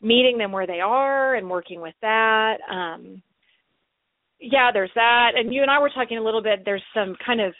meeting 0.00 0.38
them 0.38 0.52
where 0.52 0.66
they 0.66 0.80
are 0.80 1.36
and 1.36 1.48
working 1.48 1.80
with 1.80 1.94
that. 2.02 2.56
Um, 2.70 3.22
yeah, 4.40 4.70
there's 4.72 4.90
that. 4.94 5.32
And 5.36 5.54
you 5.54 5.62
and 5.62 5.70
I 5.70 5.78
were 5.78 5.90
talking 5.94 6.18
a 6.18 6.24
little 6.24 6.42
bit. 6.42 6.62
There's 6.64 6.82
some 6.94 7.16
kind 7.24 7.40
of 7.40 7.54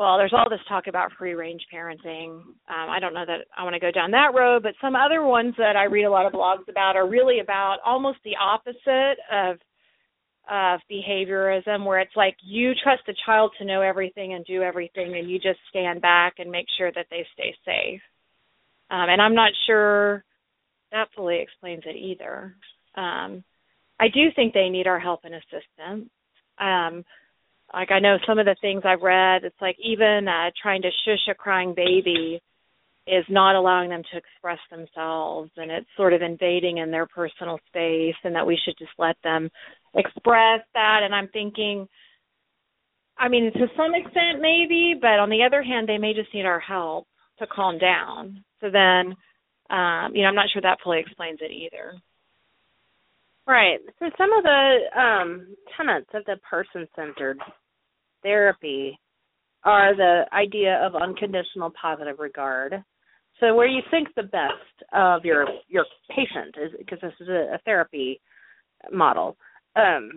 well, 0.00 0.16
there's 0.16 0.32
all 0.32 0.48
this 0.48 0.60
talk 0.66 0.86
about 0.86 1.12
free 1.18 1.34
range 1.34 1.60
parenting. 1.72 2.30
Um, 2.30 2.56
I 2.68 3.00
don't 3.00 3.12
know 3.12 3.26
that 3.26 3.44
I 3.54 3.64
want 3.64 3.74
to 3.74 3.80
go 3.80 3.90
down 3.90 4.10
that 4.12 4.32
road, 4.34 4.62
but 4.62 4.72
some 4.80 4.96
other 4.96 5.22
ones 5.24 5.52
that 5.58 5.76
I 5.76 5.84
read 5.84 6.04
a 6.04 6.10
lot 6.10 6.24
of 6.24 6.32
blogs 6.32 6.66
about 6.70 6.96
are 6.96 7.06
really 7.06 7.40
about 7.40 7.76
almost 7.84 8.16
the 8.24 8.32
opposite 8.40 9.18
of 9.30 9.58
of 10.50 10.80
behaviorism 10.90 11.84
where 11.86 12.00
it's 12.00 12.16
like 12.16 12.36
you 12.42 12.72
trust 12.82 13.02
the 13.06 13.14
child 13.24 13.52
to 13.58 13.64
know 13.64 13.82
everything 13.82 14.34
and 14.34 14.44
do 14.44 14.62
everything 14.62 15.16
and 15.16 15.30
you 15.30 15.38
just 15.38 15.60
stand 15.70 16.02
back 16.02 16.34
and 16.38 16.50
make 16.50 16.66
sure 16.76 16.90
that 16.92 17.06
they 17.08 17.24
stay 17.34 17.54
safe. 17.64 18.00
Um, 18.90 19.08
and 19.08 19.22
i'm 19.22 19.34
not 19.34 19.52
sure 19.66 20.24
that 20.90 21.08
fully 21.14 21.40
explains 21.40 21.84
it 21.86 21.96
either. 21.96 22.56
Um, 22.96 23.44
i 24.00 24.08
do 24.08 24.28
think 24.34 24.52
they 24.52 24.68
need 24.68 24.88
our 24.88 24.98
help 24.98 25.20
and 25.24 25.34
assistance. 25.34 26.10
Um, 26.58 27.04
like 27.72 27.92
i 27.92 28.00
know 28.00 28.16
some 28.26 28.40
of 28.40 28.46
the 28.46 28.56
things 28.60 28.82
i've 28.84 29.02
read 29.02 29.44
it's 29.44 29.60
like 29.60 29.76
even 29.78 30.26
uh, 30.26 30.50
trying 30.60 30.82
to 30.82 30.90
shush 31.04 31.28
a 31.30 31.34
crying 31.34 31.74
baby 31.76 32.40
is 33.06 33.24
not 33.28 33.56
allowing 33.56 33.90
them 33.90 34.02
to 34.12 34.18
express 34.18 34.58
themselves 34.70 35.50
and 35.56 35.70
it's 35.70 35.86
sort 35.96 36.12
of 36.12 36.22
invading 36.22 36.78
in 36.78 36.90
their 36.90 37.06
personal 37.06 37.58
space 37.68 38.14
and 38.24 38.34
that 38.34 38.46
we 38.46 38.58
should 38.64 38.74
just 38.78 38.92
let 38.98 39.16
them 39.22 39.48
express 39.94 40.60
that 40.74 41.00
and 41.02 41.14
I'm 41.14 41.28
thinking 41.28 41.88
I 43.18 43.28
mean 43.28 43.52
to 43.52 43.66
some 43.76 43.94
extent 43.94 44.40
maybe, 44.40 44.94
but 45.00 45.18
on 45.18 45.30
the 45.30 45.42
other 45.42 45.62
hand 45.62 45.88
they 45.88 45.98
may 45.98 46.14
just 46.14 46.32
need 46.32 46.46
our 46.46 46.60
help 46.60 47.06
to 47.38 47.46
calm 47.46 47.78
down. 47.78 48.44
So 48.60 48.70
then 48.70 49.14
um 49.70 50.14
you 50.14 50.22
know 50.22 50.28
I'm 50.28 50.34
not 50.34 50.50
sure 50.52 50.62
that 50.62 50.78
fully 50.82 51.00
explains 51.00 51.38
it 51.40 51.50
either. 51.50 51.94
Right. 53.46 53.80
So 53.98 54.10
some 54.16 54.32
of 54.32 54.44
the 54.44 54.78
um 54.98 55.56
tenets 55.76 56.10
of 56.14 56.24
the 56.26 56.36
person 56.48 56.86
centered 56.94 57.38
therapy 58.22 58.98
are 59.64 59.94
the 59.94 60.24
idea 60.32 60.80
of 60.82 60.94
unconditional 60.94 61.72
positive 61.80 62.18
regard. 62.18 62.82
So 63.40 63.54
where 63.54 63.66
you 63.66 63.80
think 63.90 64.08
the 64.14 64.22
best 64.22 64.92
of 64.92 65.24
your 65.24 65.46
your 65.68 65.84
patient 66.10 66.54
is 66.62 66.72
because 66.78 67.00
this 67.00 67.12
is 67.20 67.28
a, 67.28 67.54
a 67.54 67.58
therapy 67.64 68.20
model. 68.92 69.36
Um, 69.76 70.10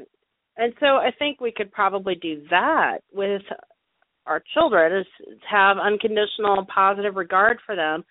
and 0.58 0.74
so 0.80 0.86
I 0.86 1.10
think 1.18 1.42
we 1.42 1.52
could 1.52 1.72
probably 1.72 2.16
do 2.16 2.44
that 2.50 3.00
with 3.12 3.42
our 4.26 4.42
children 4.54 5.00
is 5.00 5.38
have 5.50 5.78
unconditional 5.78 6.66
positive 6.74 7.16
regard 7.16 7.58
for 7.66 7.76
them. 7.76 8.04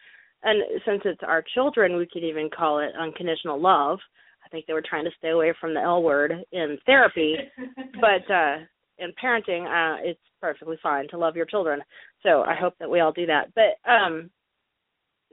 And 0.43 0.63
since 0.85 1.03
it's 1.05 1.21
our 1.27 1.45
children, 1.55 1.97
we 1.97 2.09
could 2.13 2.25
even 2.25 2.51
call 2.51 2.81
it 2.81 2.91
unconditional 2.99 3.61
love. 3.61 3.99
I 4.45 4.49
think 4.49 4.67
they 4.67 4.73
were 4.73 4.83
trying 4.87 5.05
to 5.05 5.11
stay 5.19 5.31
away 5.31 5.55
from 5.61 5.73
the 5.73 5.81
L 5.81 6.03
word 6.03 6.33
in 6.53 6.79
therapy, 6.85 7.37
but 8.01 8.33
uh 8.33 8.57
in 8.99 9.13
parenting, 9.23 9.65
uh 9.67 9.99
it's 10.03 10.21
perfectly 10.41 10.77
fine 10.83 11.09
to 11.09 11.19
love 11.19 11.37
your 11.37 11.47
children. 11.47 11.81
So 12.23 12.43
I 12.43 12.55
hope 12.55 12.75
that 12.81 12.91
we 12.91 13.01
all 13.01 13.13
do 13.13 13.27
that. 13.27 13.53
But 13.55 13.91
um 13.91 14.31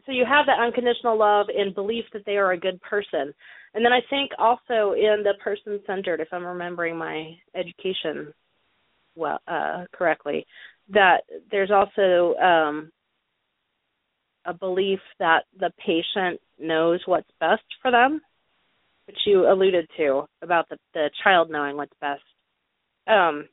so 0.05 0.11
you 0.11 0.25
have 0.25 0.45
that 0.45 0.59
unconditional 0.59 1.17
love 1.17 1.47
and 1.55 1.75
belief 1.75 2.05
that 2.13 2.25
they 2.25 2.37
are 2.37 2.51
a 2.53 2.59
good 2.59 2.79
person 2.81 3.33
and 3.73 3.85
then 3.85 3.93
I 3.93 3.99
think 4.09 4.31
also 4.37 4.93
in 4.93 5.23
the 5.23 5.33
person 5.43 5.79
centered, 5.85 6.19
if 6.19 6.29
I'm 6.31 6.45
remembering 6.45 6.97
my 6.97 7.33
education 7.55 8.33
well 9.15 9.39
uh, 9.47 9.85
correctly, 9.93 10.45
that 10.89 11.21
there's 11.51 11.71
also 11.71 12.35
um, 12.39 12.91
a 14.45 14.53
belief 14.53 14.99
that 15.19 15.43
the 15.59 15.71
patient 15.85 16.39
knows 16.59 16.99
what's 17.05 17.29
best 17.39 17.63
for 17.81 17.91
them, 17.91 18.21
which 19.05 19.17
you 19.25 19.49
alluded 19.51 19.87
to 19.97 20.23
about 20.41 20.67
the, 20.69 20.77
the 20.93 21.09
child 21.23 21.49
knowing 21.51 21.75
what's 21.75 21.93
best. 22.01 22.21
Um, 23.07 23.47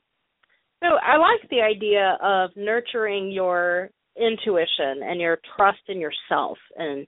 so 0.81 0.87
I 0.87 1.17
like 1.17 1.49
the 1.49 1.61
idea 1.61 2.17
of 2.21 2.51
nurturing 2.55 3.31
your 3.31 3.89
intuition 4.15 5.03
and 5.03 5.19
your 5.19 5.39
trust 5.55 5.79
in 5.87 5.99
yourself 5.99 6.57
and 6.75 7.07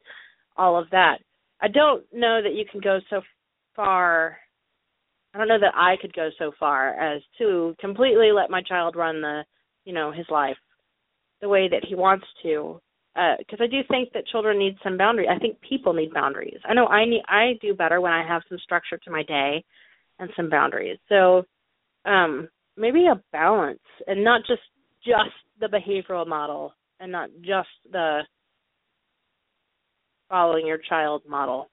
all 0.58 0.78
of 0.78 0.90
that. 0.92 1.18
I 1.62 1.68
don't 1.68 2.04
know 2.14 2.42
that 2.42 2.54
you 2.54 2.66
can 2.70 2.82
go 2.82 3.00
so 3.10 3.22
far. 3.76 4.38
I 5.34 5.38
don't 5.38 5.48
know 5.48 5.60
that 5.60 5.76
I 5.76 5.96
could 6.02 6.14
go 6.14 6.30
so 6.38 6.52
far 6.60 6.90
as 6.90 7.22
to 7.38 7.76
completely 7.80 8.32
let 8.32 8.50
my 8.50 8.62
child 8.62 8.96
run 8.96 9.22
the, 9.22 9.44
you 9.86 9.94
know, 9.94 10.12
his 10.12 10.26
life 10.30 10.58
the 11.42 11.50
way 11.50 11.68
that 11.70 11.86
he 11.88 11.96
wants 11.96 12.26
to. 12.44 12.80
Because 13.16 13.60
uh, 13.60 13.64
I 13.64 13.68
do 13.68 13.82
think 13.90 14.14
that 14.14 14.28
children 14.28 14.58
need 14.58 14.78
some 14.84 14.98
boundaries. 14.98 15.30
I 15.34 15.40
think 15.40 15.60
people 15.62 15.94
need 15.94 16.14
boundaries. 16.14 16.60
I 16.68 16.74
know 16.74 16.86
I 16.88 17.06
need. 17.06 17.24
I 17.28 17.54
do 17.62 17.74
better 17.74 18.00
when 18.00 18.14
I 18.14 18.26
have 18.26 18.44
some 18.48 18.60
structure 18.60 18.98
to 18.98 19.12
my 19.12 19.24
day 19.24 19.64
and 20.20 20.30
some 20.38 20.50
boundaries. 20.50 20.98
So 21.10 21.44
um, 22.06 22.48
maybe 22.78 23.08
a 23.08 23.22
balance 23.32 23.80
and 24.08 24.24
not 24.24 24.42
just 24.48 24.62
just 25.04 25.36
the 25.60 25.68
behavioral 25.68 26.28
model 26.28 26.74
and 27.00 27.12
not 27.12 27.30
just 27.42 27.70
the 27.92 28.22
following 30.30 30.66
your 30.66 30.78
child 30.78 31.24
model. 31.28 31.70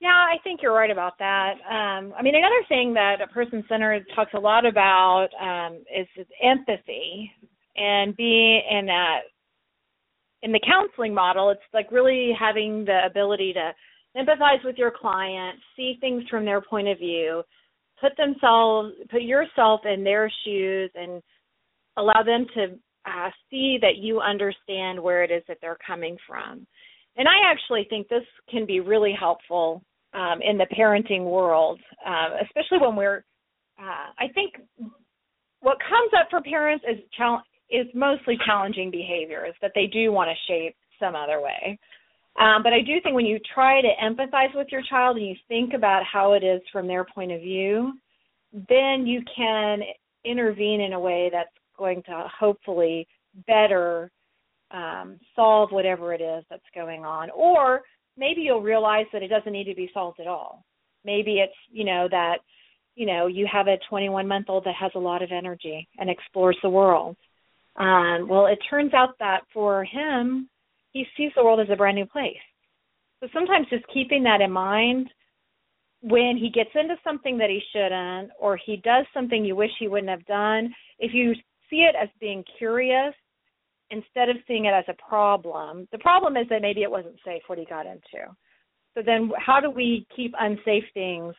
Yeah, 0.00 0.08
I 0.08 0.36
think 0.42 0.60
you're 0.62 0.74
right 0.74 0.90
about 0.90 1.16
that. 1.20 1.52
Um, 1.64 2.12
I 2.18 2.22
mean, 2.22 2.34
another 2.34 2.64
thing 2.68 2.92
that 2.94 3.20
a 3.22 3.32
person 3.32 3.62
centered 3.68 4.04
talks 4.16 4.32
a 4.34 4.40
lot 4.40 4.66
about 4.66 5.28
um, 5.40 5.84
is 5.96 6.26
empathy 6.42 7.30
and 7.76 8.16
being 8.16 8.62
in 8.68 8.86
that 8.86 9.20
in 10.42 10.50
the 10.50 10.60
counseling 10.66 11.14
model. 11.14 11.50
It's 11.50 11.60
like 11.72 11.92
really 11.92 12.32
having 12.36 12.84
the 12.84 13.00
ability 13.06 13.52
to 13.52 13.70
empathize 14.16 14.64
with 14.64 14.76
your 14.76 14.90
client, 14.90 15.58
see 15.76 15.96
things 16.00 16.24
from 16.28 16.44
their 16.44 16.60
point 16.60 16.88
of 16.88 16.98
view, 16.98 17.44
put 18.00 18.16
themselves, 18.16 18.94
put 19.08 19.22
yourself 19.22 19.82
in 19.84 20.02
their 20.02 20.30
shoes, 20.44 20.90
and 20.96 21.22
allow 21.96 22.22
them 22.24 22.46
to 22.54 22.76
uh, 23.06 23.30
see 23.50 23.78
that 23.80 23.96
you 23.96 24.20
understand 24.20 25.00
where 25.00 25.24
it 25.24 25.30
is 25.30 25.42
that 25.48 25.58
they're 25.60 25.78
coming 25.86 26.16
from. 26.26 26.66
And 27.16 27.28
I 27.28 27.50
actually 27.50 27.86
think 27.90 28.08
this 28.08 28.22
can 28.50 28.64
be 28.66 28.80
really 28.80 29.14
helpful 29.18 29.82
um, 30.14 30.40
in 30.42 30.58
the 30.58 30.66
parenting 30.76 31.24
world, 31.24 31.80
uh, 32.06 32.36
especially 32.42 32.78
when 32.78 32.96
we're. 32.96 33.24
Uh, 33.78 34.12
I 34.18 34.28
think 34.34 34.54
what 35.60 35.78
comes 35.80 36.10
up 36.18 36.28
for 36.30 36.40
parents 36.42 36.84
is 36.88 36.98
chal- 37.16 37.42
is 37.70 37.86
mostly 37.94 38.38
challenging 38.44 38.90
behaviors 38.90 39.54
that 39.62 39.72
they 39.74 39.86
do 39.86 40.12
want 40.12 40.30
to 40.30 40.52
shape 40.52 40.76
some 41.00 41.16
other 41.16 41.40
way. 41.40 41.78
Um, 42.38 42.62
but 42.62 42.72
I 42.72 42.80
do 42.80 43.00
think 43.02 43.14
when 43.14 43.26
you 43.26 43.38
try 43.54 43.82
to 43.82 43.88
empathize 44.02 44.54
with 44.54 44.68
your 44.70 44.82
child 44.88 45.16
and 45.16 45.26
you 45.26 45.36
think 45.48 45.74
about 45.74 46.02
how 46.10 46.32
it 46.32 46.42
is 46.42 46.60
from 46.70 46.86
their 46.86 47.04
point 47.04 47.32
of 47.32 47.40
view, 47.40 47.92
then 48.52 49.06
you 49.06 49.22
can 49.34 49.80
intervene 50.24 50.80
in 50.80 50.92
a 50.92 51.00
way 51.00 51.30
that's 51.32 51.50
going 51.76 52.02
to 52.04 52.26
hopefully 52.38 53.06
better 53.46 54.10
um, 54.70 55.18
solve 55.36 55.70
whatever 55.70 56.12
it 56.12 56.20
is 56.20 56.44
that's 56.50 56.62
going 56.74 57.04
on. 57.04 57.30
Or 57.30 57.82
maybe 58.16 58.42
you'll 58.42 58.62
realize 58.62 59.06
that 59.12 59.22
it 59.22 59.28
doesn't 59.28 59.52
need 59.52 59.64
to 59.64 59.74
be 59.74 59.90
solved 59.92 60.20
at 60.20 60.26
all. 60.26 60.64
Maybe 61.04 61.38
it's, 61.38 61.52
you 61.70 61.84
know, 61.84 62.08
that, 62.10 62.38
you 62.94 63.06
know, 63.06 63.26
you 63.26 63.46
have 63.50 63.66
a 63.66 63.78
21 63.88 64.26
month 64.26 64.46
old 64.48 64.64
that 64.64 64.74
has 64.78 64.92
a 64.94 65.00
lot 65.00 65.22
of 65.22 65.30
energy 65.32 65.88
and 65.98 66.08
explores 66.08 66.56
the 66.62 66.70
world. 66.70 67.16
Um, 67.76 68.28
well, 68.28 68.46
it 68.46 68.58
turns 68.68 68.92
out 68.92 69.18
that 69.18 69.40
for 69.52 69.84
him, 69.84 70.48
he 70.92 71.06
sees 71.16 71.32
the 71.34 71.42
world 71.42 71.60
as 71.60 71.68
a 71.70 71.76
brand 71.76 71.96
new 71.96 72.06
place. 72.06 72.36
So 73.20 73.28
sometimes 73.32 73.68
just 73.70 73.84
keeping 73.92 74.24
that 74.24 74.40
in 74.40 74.50
mind 74.50 75.08
when 76.02 76.36
he 76.36 76.50
gets 76.50 76.70
into 76.74 76.96
something 77.04 77.38
that 77.38 77.48
he 77.48 77.60
shouldn't 77.72 78.30
or 78.38 78.56
he 78.56 78.76
does 78.76 79.06
something 79.14 79.44
you 79.44 79.56
wish 79.56 79.70
he 79.78 79.88
wouldn't 79.88 80.10
have 80.10 80.26
done, 80.26 80.74
if 80.98 81.14
you 81.14 81.34
see 81.72 81.78
it 81.88 81.96
as 82.00 82.08
being 82.20 82.44
curious 82.58 83.14
instead 83.90 84.28
of 84.28 84.36
seeing 84.46 84.66
it 84.66 84.74
as 84.74 84.84
a 84.88 85.08
problem. 85.08 85.88
The 85.92 85.98
problem 85.98 86.36
is 86.36 86.46
that 86.50 86.62
maybe 86.62 86.82
it 86.82 86.90
wasn't 86.90 87.16
safe 87.24 87.42
what 87.46 87.58
he 87.58 87.64
got 87.64 87.86
into. 87.86 88.28
So 88.94 89.02
then 89.04 89.30
how 89.38 89.58
do 89.58 89.70
we 89.70 90.06
keep 90.14 90.34
unsafe 90.38 90.84
things 90.94 91.34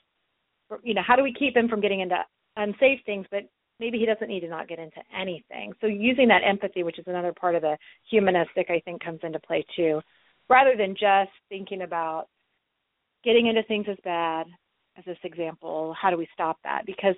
you 0.82 0.96
know, 0.96 1.04
how 1.06 1.16
do 1.16 1.22
we 1.22 1.34
keep 1.34 1.56
him 1.56 1.68
from 1.68 1.82
getting 1.82 2.00
into 2.00 2.16
unsafe 2.56 3.00
things 3.06 3.28
but 3.30 3.44
maybe 3.80 3.98
he 3.98 4.06
doesn't 4.06 4.28
need 4.28 4.42
to 4.42 4.48
not 4.48 4.68
get 4.68 4.80
into 4.80 5.02
anything. 5.16 5.74
So 5.82 5.88
using 5.88 6.28
that 6.30 6.42
empathy, 6.48 6.84
which 6.84 7.00
is 7.00 7.06
another 7.08 7.34
part 7.34 7.56
of 7.56 7.62
the 7.62 7.78
humanistic 8.10 8.70
I 8.70 8.82
think 8.86 9.04
comes 9.04 9.20
into 9.24 9.40
play 9.40 9.66
too, 9.75 10.02
rather 10.50 10.75
than 10.78 10.96
just 10.96 11.32
thinking 11.50 11.82
about 11.82 12.25
getting 13.24 13.48
into 13.48 13.63
things 13.63 13.86
as 13.90 13.98
bad 14.04 14.48
as 14.98 15.04
this 15.06 15.18
example, 15.24 15.96
how 16.00 16.10
do 16.10 16.18
we 16.18 16.28
stop 16.34 16.58
that? 16.63 16.86
Because 16.86 17.16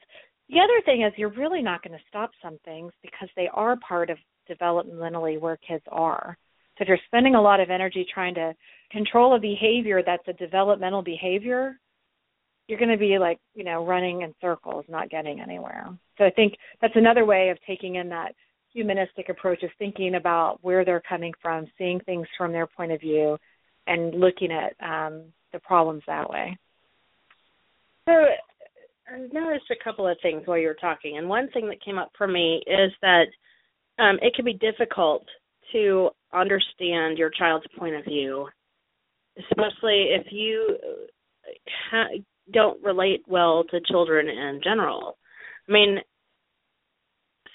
the 0.49 0.59
other 0.59 0.81
thing 0.85 1.03
is 1.03 1.13
you're 1.17 1.29
really 1.29 1.61
not 1.61 1.83
going 1.83 1.97
to 1.97 2.03
stop 2.07 2.31
some 2.41 2.57
things 2.65 2.91
because 3.01 3.29
they 3.35 3.49
are 3.53 3.77
part 3.77 4.09
of 4.09 4.17
developmentally 4.49 5.39
where 5.39 5.57
kids 5.67 5.83
are. 5.91 6.37
So 6.77 6.83
if 6.83 6.87
you're 6.87 6.99
spending 7.07 7.35
a 7.35 7.41
lot 7.41 7.59
of 7.59 7.69
energy 7.69 8.05
trying 8.13 8.35
to 8.35 8.53
control 8.91 9.35
a 9.35 9.39
behavior 9.39 10.01
that's 10.05 10.27
a 10.27 10.33
developmental 10.33 11.01
behavior, 11.01 11.79
you're 12.67 12.79
going 12.79 12.91
to 12.91 12.97
be 12.97 13.17
like, 13.19 13.39
you 13.53 13.63
know, 13.63 13.85
running 13.85 14.21
in 14.21 14.33
circles, 14.41 14.85
not 14.89 15.09
getting 15.09 15.39
anywhere. 15.39 15.87
So 16.17 16.25
I 16.25 16.31
think 16.31 16.53
that's 16.81 16.95
another 16.95 17.25
way 17.25 17.49
of 17.49 17.57
taking 17.65 17.95
in 17.95 18.09
that 18.09 18.33
humanistic 18.73 19.29
approach 19.29 19.63
of 19.63 19.69
thinking 19.79 20.15
about 20.15 20.59
where 20.61 20.83
they're 20.83 21.01
coming 21.07 21.33
from, 21.41 21.65
seeing 21.77 21.99
things 22.01 22.27
from 22.37 22.51
their 22.51 22.67
point 22.67 22.91
of 22.91 22.99
view, 22.99 23.37
and 23.87 24.19
looking 24.19 24.49
at 24.51 24.73
um, 24.83 25.23
the 25.53 25.59
problems 25.59 26.03
that 26.07 26.29
way. 26.29 26.57
So 28.07 28.13
I 29.07 29.19
noticed 29.31 29.69
a 29.71 29.83
couple 29.83 30.07
of 30.07 30.17
things 30.21 30.43
while 30.45 30.57
you 30.57 30.67
were 30.67 30.73
talking, 30.73 31.17
and 31.17 31.29
one 31.29 31.49
thing 31.51 31.67
that 31.67 31.83
came 31.83 31.97
up 31.97 32.11
for 32.17 32.27
me 32.27 32.63
is 32.65 32.91
that 33.01 33.25
um, 33.99 34.17
it 34.21 34.33
can 34.35 34.45
be 34.45 34.53
difficult 34.53 35.25
to 35.71 36.09
understand 36.33 37.17
your 37.17 37.29
child's 37.29 37.65
point 37.77 37.95
of 37.95 38.03
view, 38.03 38.47
especially 39.37 40.09
if 40.11 40.27
you 40.31 40.77
ha- 41.91 42.17
don't 42.51 42.83
relate 42.83 43.23
well 43.27 43.63
to 43.65 43.79
children 43.89 44.27
in 44.27 44.59
general. 44.63 45.17
I 45.67 45.71
mean, 45.71 45.97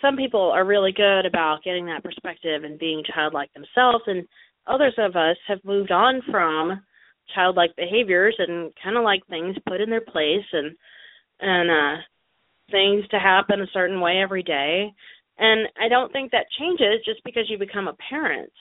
some 0.00 0.16
people 0.16 0.50
are 0.52 0.64
really 0.64 0.92
good 0.92 1.26
about 1.26 1.62
getting 1.64 1.86
that 1.86 2.04
perspective 2.04 2.64
and 2.64 2.78
being 2.78 3.02
childlike 3.12 3.52
themselves, 3.52 4.04
and 4.06 4.26
others 4.66 4.94
of 4.98 5.16
us 5.16 5.36
have 5.48 5.58
moved 5.64 5.90
on 5.90 6.22
from 6.30 6.80
childlike 7.34 7.74
behaviors 7.76 8.34
and 8.38 8.72
kind 8.82 8.96
of 8.96 9.04
like 9.04 9.20
things 9.28 9.56
put 9.68 9.80
in 9.80 9.90
their 9.90 10.00
place 10.00 10.46
and 10.52 10.76
and 11.40 11.70
uh 11.70 12.02
things 12.70 13.04
to 13.10 13.18
happen 13.18 13.60
a 13.60 13.66
certain 13.72 14.00
way 14.00 14.20
every 14.22 14.42
day. 14.42 14.92
And 15.38 15.68
i 15.80 15.88
don't 15.88 16.12
think 16.12 16.30
that 16.30 16.46
changes 16.58 17.04
just 17.04 17.22
because 17.24 17.48
you 17.48 17.58
become 17.58 17.88
a 17.88 17.96
parent. 18.08 18.52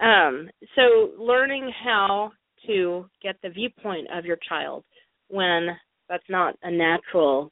Um 0.00 0.50
so 0.76 1.10
learning 1.18 1.70
how 1.84 2.32
to 2.66 3.06
get 3.22 3.36
the 3.42 3.50
viewpoint 3.50 4.08
of 4.12 4.24
your 4.24 4.38
child 4.48 4.84
when 5.28 5.68
that's 6.08 6.28
not 6.28 6.56
a 6.62 6.70
natural 6.70 7.50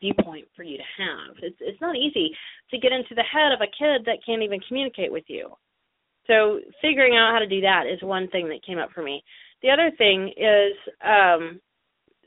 viewpoint 0.00 0.46
for 0.56 0.62
you 0.62 0.76
to 0.76 0.82
have. 0.98 1.36
It's 1.42 1.56
it's 1.60 1.80
not 1.80 1.96
easy 1.96 2.30
to 2.70 2.78
get 2.78 2.92
into 2.92 3.14
the 3.14 3.22
head 3.22 3.52
of 3.52 3.60
a 3.60 3.66
kid 3.66 4.04
that 4.06 4.24
can't 4.26 4.42
even 4.42 4.60
communicate 4.68 5.12
with 5.12 5.24
you. 5.28 5.50
So 6.26 6.60
figuring 6.80 7.16
out 7.16 7.32
how 7.32 7.38
to 7.38 7.46
do 7.48 7.60
that 7.62 7.84
is 7.86 8.02
one 8.02 8.28
thing 8.28 8.48
that 8.48 8.64
came 8.66 8.78
up 8.78 8.90
for 8.94 9.02
me. 9.02 9.22
The 9.62 9.70
other 9.70 9.90
thing 9.96 10.28
is 10.36 10.74
um 11.04 11.60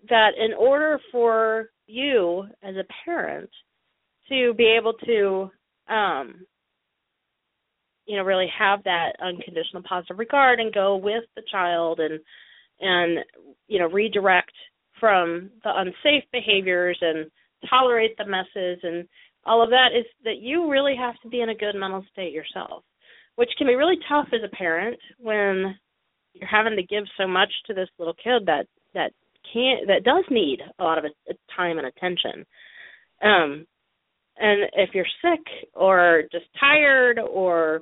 that 0.09 0.31
in 0.37 0.53
order 0.53 0.99
for 1.11 1.69
you 1.87 2.45
as 2.63 2.75
a 2.75 2.85
parent 3.03 3.49
to 4.29 4.53
be 4.55 4.75
able 4.77 4.93
to 5.05 5.49
um 5.91 6.45
you 8.05 8.17
know 8.17 8.23
really 8.23 8.47
have 8.57 8.83
that 8.83 9.13
unconditional 9.21 9.83
positive 9.87 10.19
regard 10.19 10.59
and 10.59 10.73
go 10.73 10.95
with 10.95 11.23
the 11.35 11.43
child 11.51 11.99
and 11.99 12.19
and 12.79 13.19
you 13.67 13.79
know 13.79 13.87
redirect 13.87 14.51
from 14.99 15.49
the 15.63 15.71
unsafe 15.75 16.23
behaviors 16.31 16.97
and 17.01 17.29
tolerate 17.69 18.15
the 18.17 18.25
messes 18.25 18.79
and 18.83 19.07
all 19.45 19.63
of 19.63 19.69
that 19.69 19.89
is 19.97 20.05
that 20.23 20.37
you 20.39 20.69
really 20.69 20.95
have 20.95 21.15
to 21.21 21.29
be 21.29 21.41
in 21.41 21.49
a 21.49 21.55
good 21.55 21.75
mental 21.75 22.03
state 22.11 22.33
yourself 22.33 22.83
which 23.35 23.49
can 23.57 23.67
be 23.67 23.75
really 23.75 23.97
tough 24.07 24.27
as 24.33 24.41
a 24.43 24.55
parent 24.55 24.97
when 25.19 25.75
you're 26.33 26.49
having 26.49 26.75
to 26.75 26.83
give 26.83 27.03
so 27.17 27.27
much 27.27 27.49
to 27.65 27.73
this 27.73 27.89
little 27.97 28.15
kid 28.15 28.45
that 28.45 28.65
that 28.93 29.11
can't 29.53 29.87
that 29.87 30.03
does 30.03 30.25
need 30.29 30.59
a 30.79 30.83
lot 30.83 30.97
of 30.97 31.05
time 31.55 31.77
and 31.77 31.87
attention. 31.87 32.45
Um 33.21 33.65
and 34.37 34.69
if 34.73 34.89
you're 34.93 35.05
sick 35.21 35.45
or 35.73 36.23
just 36.31 36.45
tired 36.59 37.19
or 37.19 37.81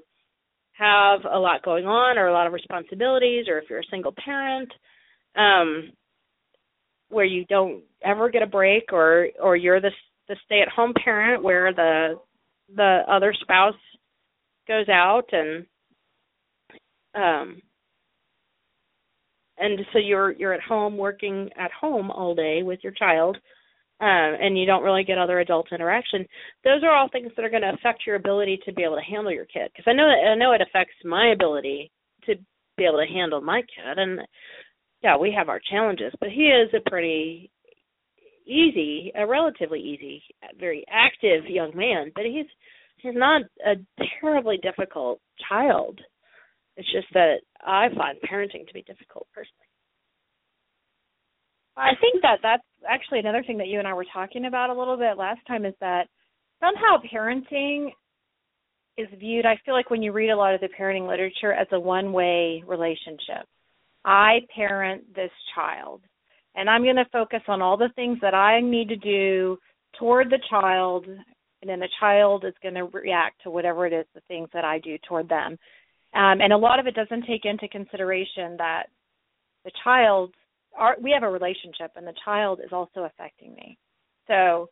have 0.74 1.22
a 1.32 1.38
lot 1.40 1.64
going 1.64 1.86
on 1.86 2.18
or 2.18 2.28
a 2.28 2.34
lot 2.34 2.48
of 2.48 2.54
responsibilities 2.54 3.46
or 3.48 3.60
if 3.60 3.70
you're 3.70 3.80
a 3.80 3.92
single 3.92 4.14
parent 4.24 4.72
um 5.36 5.92
where 7.10 7.26
you 7.26 7.46
don't 7.46 7.84
ever 8.04 8.30
get 8.30 8.42
a 8.42 8.48
break 8.48 8.92
or 8.92 9.28
or 9.42 9.56
you're 9.56 9.82
the 9.82 9.92
the 10.28 10.36
stay 10.46 10.62
at 10.62 10.70
home 10.70 10.94
parent 11.04 11.44
where 11.44 11.74
the 11.74 12.16
the 12.76 13.02
other 13.08 13.34
spouse 13.42 13.76
goes 14.68 14.90
out 14.90 15.30
and 15.32 15.66
um 17.16 17.62
and 19.64 19.80
so 19.92 20.00
you're 20.00 20.32
you're 20.34 20.54
at 20.54 20.62
home 20.62 20.98
working 20.98 21.50
at 21.58 21.72
home 21.72 22.12
all 22.12 22.36
day 22.36 22.62
with 22.64 22.80
your 22.84 22.94
child 22.94 23.38
uh, 24.02 24.36
and 24.42 24.58
you 24.58 24.66
don't 24.66 24.84
really 24.84 25.04
get 25.04 25.18
other 25.18 25.40
adult 25.40 25.68
interaction 25.72 26.26
those 26.64 26.84
are 26.84 26.96
all 26.96 27.10
things 27.12 27.32
that 27.36 27.46
are 27.46 27.50
going 27.50 27.62
to 27.62 27.74
affect 27.74 28.04
your 28.06 28.16
ability 28.16 28.60
to 28.66 28.74
be 28.74 28.84
able 28.84 28.98
to 28.98 29.12
handle 29.12 29.32
your 29.32 29.46
kid. 29.46 29.72
Because 29.72 29.86
i 29.88 29.94
know 29.94 30.08
that 30.08 30.30
i 30.32 30.36
know 30.36 30.52
it 30.52 30.62
affects 30.62 30.96
my 31.06 31.32
ability 31.32 31.92
to 32.26 32.36
be 32.78 32.86
able 32.86 33.00
to 33.00 33.14
handle 33.14 33.42
my 33.42 33.62
kid 33.62 33.98
and 33.98 34.20
yeah 35.02 35.18
we 35.18 35.34
have 35.36 35.50
our 35.50 35.62
challenges 35.72 36.14
but 36.20 36.30
he 36.30 36.44
is 36.44 36.70
a 36.76 36.90
pretty 36.90 37.50
easy 38.46 39.12
a 39.16 39.26
relatively 39.26 39.80
easy 39.80 40.22
very 40.60 40.84
active 40.92 41.46
young 41.48 41.72
man 41.76 42.12
but 42.16 42.26
he's 42.26 42.48
he's 42.98 43.16
not 43.16 43.44
a 43.66 43.76
terribly 44.20 44.58
difficult 44.58 45.20
child 45.50 46.00
it's 46.78 46.92
just 46.92 47.08
that 47.14 47.38
I 47.62 47.88
find 47.96 48.18
parenting 48.30 48.68
to 48.68 48.74
be 48.74 48.84
difficult 48.84 49.28
personally. 49.34 49.68
I 51.76 51.92
think 52.00 52.22
that 52.22 52.40
that's 52.44 52.64
actually 52.88 53.20
another 53.20 53.44
thing 53.46 53.58
that 53.58 53.68
you 53.68 53.80
and 53.80 53.88
I 53.88 53.94
were 53.94 54.06
talking 54.14 54.46
about 54.46 54.70
a 54.70 54.78
little 54.78 54.98
bit 54.98 55.18
last 55.18 55.40
time 55.48 55.66
is 55.66 55.74
that 55.82 56.08
somehow 56.60 56.98
parenting 57.12 57.90
is 58.98 59.08
viewed, 59.20 59.46
I 59.46 59.58
feel 59.66 59.74
like 59.74 59.90
when 59.90 60.04
you 60.04 60.12
read 60.12 60.30
a 60.30 60.38
lot 60.38 60.54
of 60.54 60.62
the 60.62 60.70
parenting 60.80 61.08
literature, 61.08 61.52
as 61.52 61.68
a 61.72 61.80
one 61.80 62.14
way 62.14 62.64
relationship. 62.68 63.48
I 64.06 64.40
parent 64.56 65.16
this 65.16 65.32
child, 65.56 66.02
and 66.56 66.70
I'm 66.70 66.84
going 66.84 66.98
to 66.98 67.06
focus 67.12 67.42
on 67.48 67.62
all 67.62 67.78
the 67.78 67.90
things 67.96 68.20
that 68.22 68.34
I 68.34 68.60
need 68.60 68.90
to 68.90 68.98
do 68.98 69.58
toward 69.98 70.30
the 70.30 70.42
child, 70.50 71.06
and 71.08 71.70
then 71.70 71.80
the 71.80 71.90
child 72.00 72.44
is 72.46 72.54
going 72.62 72.76
to 72.76 72.84
react 72.86 73.42
to 73.44 73.50
whatever 73.50 73.88
it 73.88 73.94
is, 73.94 74.06
the 74.14 74.22
things 74.28 74.50
that 74.54 74.66
I 74.66 74.80
do 74.80 74.98
toward 75.08 75.30
them. 75.30 75.58
Um, 76.16 76.42
and 76.42 76.54
a 76.54 76.58
lot 76.58 76.80
of 76.80 76.88
it 76.88 76.96
doesn't 76.96 77.26
take 77.26 77.46
into 77.46 77.68
consideration 77.68 78.56
that 78.58 78.84
the 79.66 79.72
child, 79.84 80.34
our, 80.78 80.96
we 81.02 81.12
have 81.12 81.24
a 81.24 81.30
relationship, 81.30 81.92
and 81.96 82.06
the 82.06 82.14
child 82.24 82.60
is 82.64 82.72
also 82.72 83.02
affecting 83.02 83.54
me. 83.56 83.78
So 84.28 84.70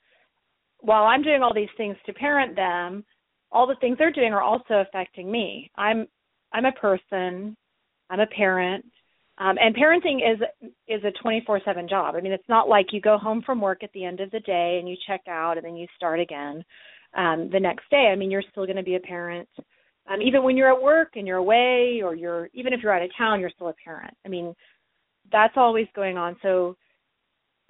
while 0.79 1.03
I'm 1.03 1.23
doing 1.23 1.41
all 1.41 1.53
these 1.53 1.69
things 1.77 1.95
to 2.05 2.13
parent 2.13 2.55
them, 2.55 3.03
all 3.51 3.67
the 3.67 3.75
things 3.81 3.97
they're 3.97 4.11
doing 4.11 4.33
are 4.33 4.41
also 4.41 4.75
affecting 4.87 5.31
me. 5.31 5.69
I'm 5.77 6.07
I'm 6.53 6.65
a 6.65 6.71
person, 6.73 7.55
I'm 8.09 8.19
a 8.19 8.27
parent, 8.27 8.85
um, 9.37 9.55
and 9.59 9.75
parenting 9.75 10.17
is 10.17 10.39
is 10.87 11.03
a 11.03 11.11
24/7 11.25 11.89
job. 11.89 12.15
I 12.15 12.21
mean, 12.21 12.31
it's 12.31 12.49
not 12.49 12.69
like 12.69 12.87
you 12.91 13.01
go 13.01 13.17
home 13.17 13.41
from 13.45 13.61
work 13.61 13.83
at 13.83 13.91
the 13.93 14.05
end 14.05 14.19
of 14.19 14.31
the 14.31 14.39
day 14.41 14.77
and 14.79 14.87
you 14.87 14.95
check 15.07 15.21
out 15.27 15.57
and 15.57 15.65
then 15.65 15.75
you 15.75 15.87
start 15.95 16.19
again 16.19 16.63
um, 17.15 17.49
the 17.51 17.59
next 17.59 17.89
day. 17.89 18.09
I 18.11 18.15
mean, 18.15 18.31
you're 18.31 18.43
still 18.51 18.65
going 18.65 18.77
to 18.77 18.83
be 18.83 18.95
a 18.95 18.99
parent 18.99 19.49
um, 20.09 20.21
even 20.21 20.43
when 20.43 20.57
you're 20.57 20.73
at 20.73 20.81
work 20.81 21.09
and 21.15 21.27
you're 21.27 21.37
away, 21.37 22.01
or 22.03 22.15
you're 22.15 22.49
even 22.53 22.73
if 22.73 22.81
you're 22.81 22.93
out 22.93 23.03
of 23.03 23.09
town, 23.17 23.39
you're 23.39 23.51
still 23.51 23.69
a 23.69 23.75
parent. 23.83 24.15
I 24.25 24.29
mean, 24.29 24.55
that's 25.31 25.53
always 25.55 25.87
going 25.95 26.17
on. 26.17 26.35
So 26.41 26.75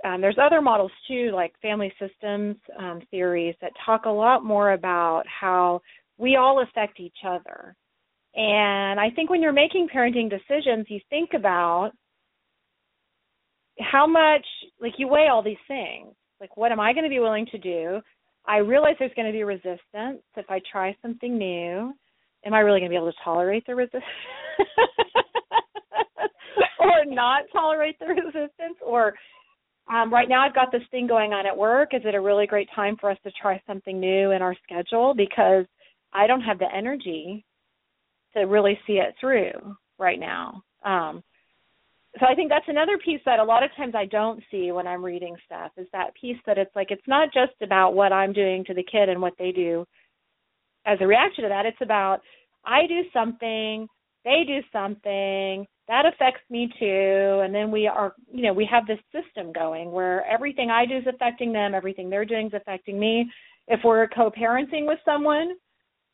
um, 0.03 0.21
there's 0.21 0.37
other 0.41 0.61
models 0.61 0.91
too, 1.07 1.31
like 1.33 1.53
family 1.61 1.93
systems 1.99 2.55
um, 2.79 3.01
theories 3.11 3.55
that 3.61 3.71
talk 3.85 4.05
a 4.05 4.09
lot 4.09 4.43
more 4.43 4.73
about 4.73 5.23
how 5.27 5.81
we 6.17 6.35
all 6.35 6.61
affect 6.61 6.99
each 6.99 7.17
other. 7.25 7.75
And 8.35 8.99
I 8.99 9.09
think 9.15 9.29
when 9.29 9.41
you're 9.41 9.51
making 9.51 9.89
parenting 9.93 10.29
decisions, 10.29 10.85
you 10.89 10.99
think 11.09 11.31
about 11.35 11.91
how 13.79 14.07
much, 14.07 14.45
like, 14.79 14.93
you 14.97 15.07
weigh 15.07 15.27
all 15.27 15.43
these 15.43 15.57
things. 15.67 16.13
Like, 16.39 16.55
what 16.55 16.71
am 16.71 16.79
I 16.79 16.93
going 16.93 17.03
to 17.03 17.09
be 17.09 17.19
willing 17.19 17.45
to 17.47 17.57
do? 17.57 17.99
I 18.45 18.57
realize 18.57 18.95
there's 18.99 19.13
going 19.15 19.27
to 19.27 19.33
be 19.33 19.43
resistance 19.43 20.23
if 20.35 20.45
I 20.49 20.61
try 20.71 20.95
something 21.01 21.37
new 21.37 21.93
am 22.45 22.53
I 22.53 22.59
really 22.59 22.79
going 22.79 22.89
to 22.89 22.93
be 22.93 22.97
able 22.97 23.11
to 23.11 23.17
tolerate 23.23 23.65
the 23.67 23.75
resistance 23.75 24.03
or 26.79 27.05
not 27.05 27.43
tolerate 27.51 27.99
the 27.99 28.07
resistance 28.07 28.77
or 28.85 29.13
um, 29.91 30.13
right 30.13 30.29
now 30.29 30.45
I've 30.45 30.55
got 30.55 30.71
this 30.71 30.83
thing 30.89 31.07
going 31.07 31.33
on 31.33 31.45
at 31.45 31.57
work. 31.57 31.93
Is 31.93 32.01
it 32.05 32.15
a 32.15 32.21
really 32.21 32.47
great 32.47 32.69
time 32.73 32.95
for 32.99 33.11
us 33.11 33.17
to 33.23 33.31
try 33.41 33.61
something 33.67 33.99
new 33.99 34.31
in 34.31 34.41
our 34.41 34.55
schedule? 34.63 35.13
Because 35.13 35.65
I 36.13 36.27
don't 36.27 36.41
have 36.41 36.59
the 36.59 36.73
energy 36.73 37.45
to 38.33 38.41
really 38.41 38.79
see 38.87 38.93
it 38.93 39.15
through 39.19 39.75
right 39.99 40.19
now. 40.19 40.63
Um, 40.85 41.23
so 42.19 42.25
I 42.25 42.35
think 42.35 42.49
that's 42.49 42.67
another 42.67 42.97
piece 42.97 43.21
that 43.25 43.39
a 43.39 43.43
lot 43.43 43.63
of 43.63 43.73
times 43.75 43.93
I 43.95 44.05
don't 44.05 44.41
see 44.51 44.71
when 44.71 44.87
I'm 44.87 45.03
reading 45.03 45.35
stuff 45.45 45.71
is 45.77 45.87
that 45.93 46.13
piece 46.19 46.37
that 46.45 46.57
it's 46.57 46.75
like 46.75 46.91
it's 46.91 47.07
not 47.07 47.29
just 47.33 47.53
about 47.61 47.93
what 47.93 48.11
I'm 48.11 48.33
doing 48.33 48.65
to 48.65 48.73
the 48.73 48.83
kid 48.83 49.07
and 49.07 49.21
what 49.21 49.33
they 49.39 49.51
do 49.51 49.85
as 50.85 50.97
a 51.01 51.07
reaction 51.07 51.43
to 51.43 51.49
that. 51.49 51.65
It's 51.65 51.81
about 51.81 52.21
I 52.65 52.87
do 52.87 53.01
something 53.13 53.87
they 54.23 54.43
do 54.45 54.59
something 54.71 55.65
that 55.87 56.05
affects 56.05 56.41
me 56.49 56.69
too 56.79 57.41
and 57.43 57.53
then 57.53 57.71
we 57.71 57.87
are 57.87 58.13
you 58.31 58.43
know 58.43 58.53
we 58.53 58.67
have 58.69 58.85
this 58.87 58.99
system 59.11 59.51
going 59.51 59.91
where 59.91 60.25
everything 60.25 60.69
i 60.69 60.85
do 60.85 60.97
is 60.97 61.07
affecting 61.07 61.51
them 61.51 61.73
everything 61.73 62.09
they're 62.09 62.25
doing 62.25 62.47
is 62.47 62.53
affecting 62.53 62.99
me 62.99 63.29
if 63.67 63.79
we're 63.83 64.07
co-parenting 64.09 64.85
with 64.87 64.99
someone 65.05 65.51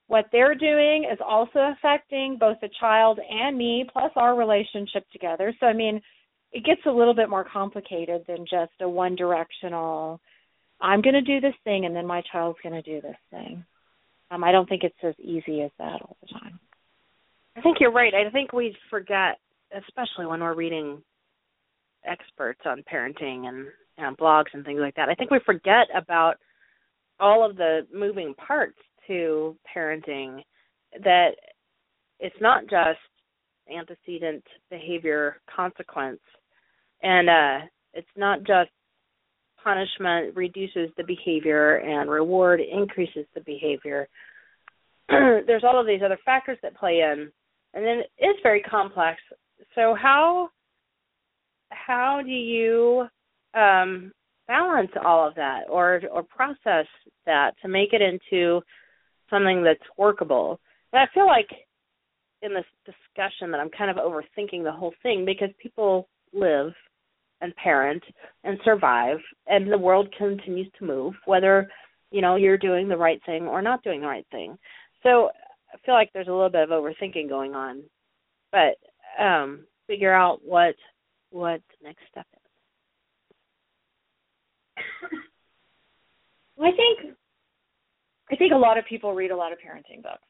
what 0.08 0.25
they're 0.32 0.56
doing 0.56 1.08
is 1.12 1.19
also 1.25 1.73
affecting 1.77 2.38
both 2.39 2.58
the 2.62 2.69
child 2.80 3.19
and 3.30 3.58
me 3.58 3.86
plus 3.91 4.12
our 4.15 4.36
relationship 4.36 5.03
together 5.12 5.53
so 5.60 5.65
i 5.65 5.73
mean 5.73 6.01
it 6.53 6.63
gets 6.63 6.82
a 6.86 6.91
little 6.91 7.13
bit 7.13 7.30
more 7.30 7.45
complicated 7.51 8.23
than 8.27 8.45
just 8.49 8.71
a 8.82 8.89
one 8.89 9.15
directional 9.15 10.19
i'm 10.82 11.01
going 11.01 11.13
to 11.13 11.21
do 11.21 11.41
this 11.41 11.56
thing 11.63 11.86
and 11.86 11.95
then 11.95 12.08
my 12.08 12.21
child's 12.32 12.60
going 12.63 12.73
to 12.73 12.82
do 12.82 13.01
this 13.01 13.17
thing 13.32 13.65
um 14.31 14.43
i 14.43 14.51
don't 14.51 14.67
think 14.69 14.83
it's 14.83 14.95
as 15.03 15.15
easy 15.19 15.61
as 15.61 15.71
that 15.77 16.01
all 16.01 16.17
the 16.21 16.27
time 16.27 16.59
I 17.57 17.61
think 17.61 17.77
you're 17.79 17.91
right. 17.91 18.13
I 18.13 18.29
think 18.29 18.53
we 18.53 18.75
forget, 18.87 19.39
especially 19.75 20.27
when 20.27 20.41
we're 20.41 20.53
reading 20.53 21.01
experts 22.05 22.61
on 22.65 22.83
parenting 22.91 23.47
and, 23.47 23.67
and 23.97 24.15
blogs 24.15 24.53
and 24.53 24.63
things 24.63 24.79
like 24.79 24.93
that. 24.95 25.09
I 25.09 25.15
think 25.15 25.31
we 25.31 25.39
forget 25.43 25.87
about 25.95 26.35
all 27.19 27.43
of 27.43 27.57
the 27.57 27.87
moving 27.91 28.35
parts 28.35 28.77
to 29.07 29.57
parenting 29.75 30.41
that 31.03 31.31
it's 32.19 32.35
not 32.39 32.63
just 32.69 32.99
antecedent 33.75 34.43
behavior 34.69 35.37
consequence 35.53 36.21
and 37.03 37.29
uh 37.29 37.65
it's 37.93 38.07
not 38.15 38.39
just 38.39 38.69
punishment 39.67 40.36
reduces 40.36 40.89
the 40.97 41.03
behavior 41.03 41.77
and 41.77 42.10
reward 42.10 42.62
increases 42.62 43.25
the 43.36 43.41
behavior 43.41 44.08
there's 45.10 45.63
all 45.63 45.80
of 45.80 45.88
these 45.88 46.01
other 46.06 46.19
factors 46.25 46.58
that 46.62 46.75
play 46.77 46.99
in 46.99 47.32
and 47.73 47.86
then 47.86 48.01
it's 48.17 48.39
very 48.41 48.62
complex. 48.62 49.19
So 49.75 49.95
how 49.99 50.49
how 51.69 52.21
do 52.23 52.32
you 52.32 53.06
um, 53.53 54.12
balance 54.47 54.91
all 55.06 55.27
of 55.27 55.36
that 55.36 55.63
or 55.69 56.01
or 56.12 56.23
process 56.23 56.88
that 57.25 57.51
to 57.62 57.67
make 57.67 57.93
it 57.93 58.01
into 58.01 58.62
something 59.30 59.63
that's 59.63 59.80
workable? 59.97 60.60
And 60.91 61.01
I 61.01 61.13
feel 61.13 61.27
like 61.27 61.49
in 62.41 62.53
this 62.53 62.65
discussion 62.86 63.51
that 63.51 63.60
I'm 63.60 63.69
kind 63.69 63.91
of 63.91 63.97
overthinking 63.97 64.63
the 64.63 64.71
whole 64.71 64.93
thing 65.03 65.23
because 65.25 65.49
people 65.62 66.08
live 66.34 66.73
and 67.41 67.56
parent 67.56 68.04
and 68.43 68.58
survive 68.63 69.17
and 69.47 69.71
the 69.71 69.78
world 69.78 70.13
continues 70.17 70.67
to 70.78 70.86
move 70.86 71.13
whether 71.26 71.67
you 72.12 72.21
know 72.21 72.36
you're 72.36 72.58
doing 72.58 72.88
the 72.88 72.97
right 72.97 73.21
thing 73.26 73.47
or 73.47 73.62
not 73.62 73.84
doing 73.84 74.02
the 74.02 74.08
right 74.08 74.26
thing. 74.32 74.58
So 75.04 75.30
I 75.73 75.78
feel 75.86 75.93
like 75.93 76.12
there's 76.13 76.28
a 76.28 76.32
little 76.32 76.50
bit 76.50 76.63
of 76.63 76.69
overthinking 76.69 77.30
going 77.30 77.54
on, 77.54 77.84
but 78.52 78.78
um, 79.23 79.65
figure 79.88 80.13
out 80.13 80.39
what 80.43 80.76
what 81.30 81.62
the 81.69 81.88
next 81.88 82.02
step 82.10 82.26
is. 82.34 82.39
I 86.60 86.71
think 86.71 87.15
I 88.32 88.36
think 88.36 88.52
a 88.52 88.58
lot 88.58 88.78
of 88.78 88.86
people 88.86 89.13
read 89.13 89.32
a 89.32 89.36
lot 89.36 89.54
of 89.54 89.60
parenting 89.60 90.04
books. 90.04 90.23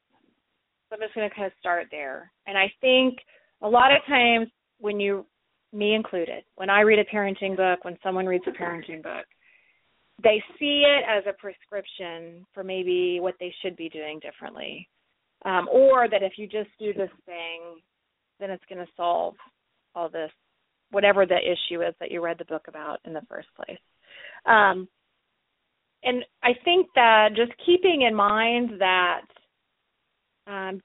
So 0.89 0.95
I'm 0.95 1.01
just 1.01 1.15
going 1.15 1.27
to 1.29 1.35
kind 1.35 1.47
of 1.47 1.53
start 1.59 1.87
there. 1.91 2.31
And 2.45 2.57
I 2.57 2.71
think 2.79 3.17
a 3.61 3.67
lot 3.67 3.91
of 3.91 4.05
times 4.07 4.47
when 4.79 4.99
you, 4.99 5.25
me 5.73 5.95
included, 5.95 6.43
when 6.55 6.69
I 6.69 6.81
read 6.81 6.99
a 6.99 7.05
parenting 7.05 7.55
book, 7.55 7.83
when 7.83 7.97
someone 8.03 8.25
reads 8.25 8.45
a 8.47 8.51
parenting 8.51 9.03
book, 9.03 9.25
they 10.23 10.41
see 10.57 10.83
it 10.85 11.03
as 11.07 11.23
a 11.27 11.39
prescription 11.39 12.45
for 12.53 12.63
maybe 12.63 13.19
what 13.19 13.35
they 13.39 13.53
should 13.61 13.75
be 13.75 13.89
doing 13.89 14.19
differently 14.19 14.87
um, 15.45 15.67
or 15.71 16.09
that 16.09 16.23
if 16.23 16.33
you 16.37 16.47
just 16.47 16.69
do 16.79 16.93
this 16.93 17.11
thing, 17.25 17.81
then 18.39 18.49
it's 18.49 18.63
going 18.69 18.83
to 18.83 18.91
solve 18.95 19.35
all 19.95 20.09
this, 20.09 20.31
whatever 20.91 21.25
the 21.25 21.37
issue 21.37 21.81
is 21.81 21.93
that 21.99 22.11
you 22.11 22.23
read 22.23 22.37
the 22.39 22.45
book 22.45 22.65
about 22.67 22.99
in 23.05 23.13
the 23.13 23.21
first 23.29 23.47
place. 23.55 23.77
Um, 24.45 24.87
and 26.03 26.23
I 26.43 26.51
think 26.63 26.87
that 26.95 27.29
just 27.35 27.51
keeping 27.65 28.03
in 28.03 28.15
mind 28.15 28.79
that, 28.79 29.21
um, 30.47 30.81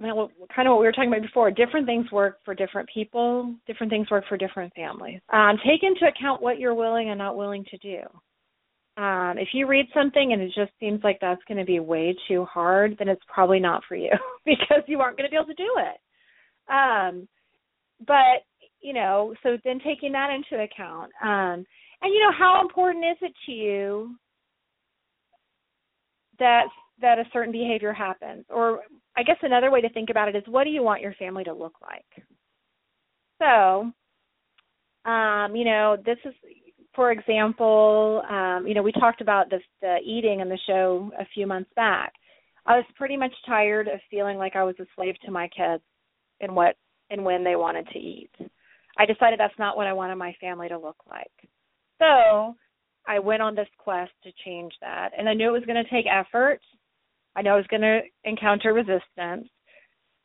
kind 0.00 0.68
of 0.68 0.72
what 0.72 0.80
we 0.80 0.86
were 0.86 0.92
talking 0.92 1.08
about 1.08 1.22
before, 1.22 1.50
different 1.50 1.86
things 1.86 2.10
work 2.12 2.38
for 2.44 2.54
different 2.54 2.88
people, 2.92 3.54
different 3.66 3.90
things 3.90 4.10
work 4.10 4.24
for 4.28 4.36
different 4.36 4.72
families. 4.74 5.20
Um, 5.32 5.56
take 5.66 5.82
into 5.82 6.06
account 6.06 6.42
what 6.42 6.58
you're 6.58 6.74
willing 6.74 7.10
and 7.10 7.18
not 7.18 7.36
willing 7.36 7.64
to 7.70 7.78
do 7.78 8.00
um, 8.96 9.34
if 9.36 9.48
you 9.52 9.66
read 9.66 9.86
something 9.92 10.32
and 10.32 10.40
it 10.40 10.52
just 10.54 10.72
seems 10.80 11.04
like 11.04 11.18
that's 11.20 11.42
going 11.46 11.58
to 11.58 11.64
be 11.64 11.80
way 11.80 12.16
too 12.28 12.46
hard, 12.46 12.96
then 12.98 13.08
it's 13.08 13.22
probably 13.32 13.60
not 13.60 13.82
for 13.86 13.94
you 13.94 14.10
because 14.46 14.82
you 14.86 15.00
aren't 15.00 15.18
going 15.18 15.28
to 15.28 15.30
be 15.30 15.36
able 15.36 15.46
to 15.46 15.54
do 15.54 15.74
it. 15.78 16.72
Um, 16.72 17.28
but 18.06 18.44
you 18.80 18.92
know, 18.92 19.34
so 19.42 19.58
then 19.64 19.80
taking 19.84 20.12
that 20.12 20.30
into 20.30 20.62
account, 20.62 21.10
um, 21.22 21.64
and 22.02 22.12
you 22.12 22.20
know, 22.20 22.32
how 22.36 22.60
important 22.62 23.04
is 23.04 23.16
it 23.20 23.32
to 23.46 23.52
you 23.52 24.14
that 26.38 26.66
that 27.00 27.18
a 27.18 27.24
certain 27.32 27.52
behavior 27.52 27.92
happens? 27.92 28.44
Or 28.48 28.80
I 29.16 29.22
guess 29.22 29.36
another 29.42 29.70
way 29.70 29.80
to 29.80 29.90
think 29.90 30.10
about 30.10 30.28
it 30.28 30.36
is, 30.36 30.44
what 30.46 30.64
do 30.64 30.70
you 30.70 30.82
want 30.82 31.02
your 31.02 31.14
family 31.14 31.44
to 31.44 31.52
look 31.52 31.74
like? 31.82 32.26
So, 33.38 33.92
um, 35.10 35.54
you 35.54 35.64
know, 35.64 35.96
this 36.04 36.18
is 36.24 36.34
for 36.96 37.12
example, 37.12 38.22
um, 38.28 38.66
you 38.66 38.74
know, 38.74 38.82
we 38.82 38.90
talked 38.90 39.20
about 39.20 39.50
the, 39.50 39.60
the 39.82 39.98
eating 40.04 40.40
in 40.40 40.48
the 40.48 40.58
show 40.66 41.10
a 41.20 41.26
few 41.34 41.46
months 41.46 41.70
back. 41.76 42.12
I 42.64 42.76
was 42.76 42.86
pretty 42.96 43.18
much 43.18 43.32
tired 43.46 43.86
of 43.86 44.00
feeling 44.10 44.38
like 44.38 44.56
I 44.56 44.64
was 44.64 44.74
a 44.80 44.86
slave 44.96 45.14
to 45.24 45.30
my 45.30 45.48
kids 45.48 45.82
and 46.40 46.56
what 46.56 46.76
and 47.10 47.24
when 47.24 47.44
they 47.44 47.54
wanted 47.54 47.86
to 47.88 47.98
eat. 47.98 48.30
I 48.98 49.06
decided 49.06 49.38
that's 49.38 49.58
not 49.58 49.76
what 49.76 49.86
I 49.86 49.92
wanted 49.92 50.16
my 50.16 50.34
family 50.40 50.68
to 50.68 50.78
look 50.78 50.96
like. 51.08 51.30
So 52.00 52.56
I 53.06 53.18
went 53.20 53.42
on 53.42 53.54
this 53.54 53.68
quest 53.78 54.10
to 54.24 54.30
change 54.44 54.72
that. 54.80 55.10
And 55.16 55.28
I 55.28 55.34
knew 55.34 55.48
it 55.48 55.58
was 55.58 55.66
going 55.66 55.82
to 55.82 55.90
take 55.90 56.06
effort. 56.10 56.60
I 57.36 57.42
know 57.42 57.52
I 57.52 57.56
was 57.56 57.66
going 57.68 57.82
to 57.82 58.00
encounter 58.24 58.72
resistance, 58.72 59.48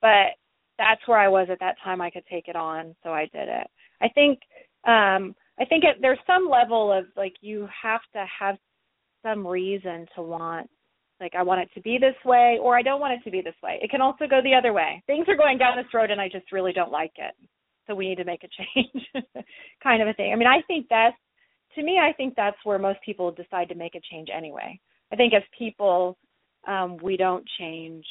but 0.02 0.34
that's 0.78 1.06
where 1.06 1.20
I 1.20 1.28
was 1.28 1.48
at 1.52 1.60
that 1.60 1.76
time. 1.84 2.02
I 2.02 2.10
could 2.10 2.26
take 2.30 2.48
it 2.48 2.56
on, 2.56 2.96
so 3.04 3.12
I 3.12 3.30
did 3.34 3.48
it. 3.48 3.68
I 4.02 4.08
think 4.10 4.40
um 4.88 5.36
I 5.60 5.66
think 5.66 5.84
it, 5.84 5.98
there's 6.02 6.18
some 6.26 6.50
level 6.50 6.92
of 6.92 7.06
like 7.16 7.34
you 7.42 7.68
have 7.84 8.02
to 8.14 8.26
have 8.40 8.58
some 9.22 9.46
reason 9.46 10.08
to 10.16 10.24
want 10.24 10.68
like 11.20 11.34
I 11.36 11.44
want 11.44 11.62
it 11.62 11.70
to 11.76 11.82
be 11.82 12.00
this 12.00 12.16
way 12.26 12.58
or 12.60 12.76
I 12.76 12.82
don't 12.82 13.00
want 13.00 13.14
it 13.14 13.24
to 13.26 13.32
be 13.32 13.42
this 13.42 13.56
way. 13.62 13.78
It 13.82 13.92
can 13.92 14.02
also 14.02 14.26
go 14.28 14.42
the 14.42 14.56
other 14.56 14.74
way. 14.74 15.04
Things 15.06 15.28
are 15.28 15.38
going 15.38 15.60
down 15.60 15.78
this 15.78 15.94
road 15.94 16.10
and 16.10 16.20
I 16.20 16.30
just 16.30 16.52
really 16.52 16.74
don't 16.74 16.92
like 16.92 17.14
it. 17.18 17.36
So 17.86 17.94
we 17.94 18.10
need 18.10 18.18
to 18.18 18.26
make 18.26 18.44
a 18.44 18.48
change 18.58 19.08
kind 19.84 20.02
of 20.02 20.08
a 20.08 20.14
thing. 20.14 20.34
I 20.34 20.36
mean, 20.36 20.48
I 20.48 20.62
think 20.66 20.88
that's 20.90 21.16
to 21.76 21.84
me 21.84 22.00
I 22.02 22.14
think 22.14 22.34
that's 22.36 22.58
where 22.64 22.80
most 22.80 23.00
people 23.06 23.32
decide 23.32 23.70
to 23.70 23.76
make 23.76 23.94
a 23.94 24.02
change 24.12 24.30
anyway. 24.36 24.80
I 25.14 25.16
think 25.16 25.34
as 25.34 25.44
people 25.58 26.18
um 26.68 26.98
we 27.02 27.18
don't 27.18 27.46
change 27.60 28.06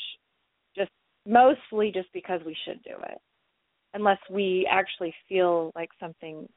just 0.76 0.90
mostly 1.26 1.90
just 1.92 2.12
because 2.12 2.40
we 2.44 2.56
should 2.64 2.82
do 2.82 2.94
it 3.08 3.18
unless 3.94 4.18
we 4.30 4.68
actually 4.70 5.14
feel 5.28 5.72
like 5.74 5.90
something 5.98 6.48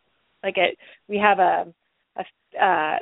like 0.43 0.57
it, 0.57 0.77
we 1.07 1.17
have 1.17 1.39
a, 1.39 1.73
a 2.17 2.63
uh, 2.63 2.97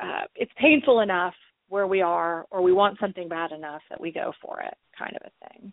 uh, 0.00 0.24
it's 0.36 0.52
painful 0.60 1.00
enough 1.00 1.34
where 1.68 1.86
we 1.86 2.02
are, 2.02 2.46
or 2.50 2.62
we 2.62 2.72
want 2.72 2.98
something 3.00 3.28
bad 3.28 3.50
enough 3.52 3.82
that 3.90 4.00
we 4.00 4.12
go 4.12 4.32
for 4.40 4.60
it, 4.60 4.74
kind 4.96 5.16
of 5.16 5.22
a 5.26 5.48
thing. 5.48 5.72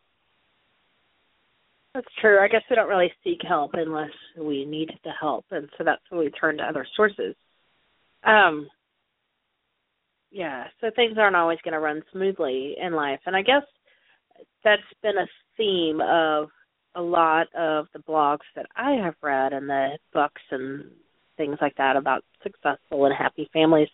That's 1.94 2.08
true. 2.20 2.40
I 2.44 2.48
guess 2.48 2.64
we 2.70 2.76
don't 2.76 2.90
really 2.90 3.12
seek 3.24 3.40
help 3.48 3.72
unless 3.76 4.10
we 4.38 4.66
need 4.66 4.92
the 5.04 5.12
help, 5.18 5.46
and 5.52 5.70
so 5.78 5.84
that's 5.84 6.02
when 6.10 6.22
we 6.22 6.32
turn 6.32 6.58
to 6.58 6.64
other 6.64 6.86
sources. 6.96 7.36
Um, 8.24 8.68
yeah, 10.36 10.66
so 10.82 10.92
things 10.94 11.18
aren't 11.18 11.38
always 11.38 11.60
going 11.64 11.72
to 11.72 11.80
run 11.80 12.04
smoothly 12.12 12.76
in 12.82 12.92
life, 12.92 13.22
and 13.26 13.38
I 13.38 13.42
guess 13.42 13.64
that's 14.66 14.82
been 15.02 15.18
a 15.18 15.28
theme 15.56 16.02
of 16.02 16.50
a 16.94 17.02
lot 17.02 17.48
of 17.58 17.86
the 17.94 18.00
blogs 18.00 18.46
that 18.58 18.66
I 18.76 18.96
have 19.02 19.16
read 19.22 19.54
and 19.54 19.70
the 19.70 19.98
books 20.14 20.42
and 20.52 20.92
things 21.38 21.58
like 21.62 21.76
that 21.78 21.96
about 21.96 22.26
successful 22.44 23.06
and 23.06 23.16
happy 23.18 23.50
families 23.54 23.88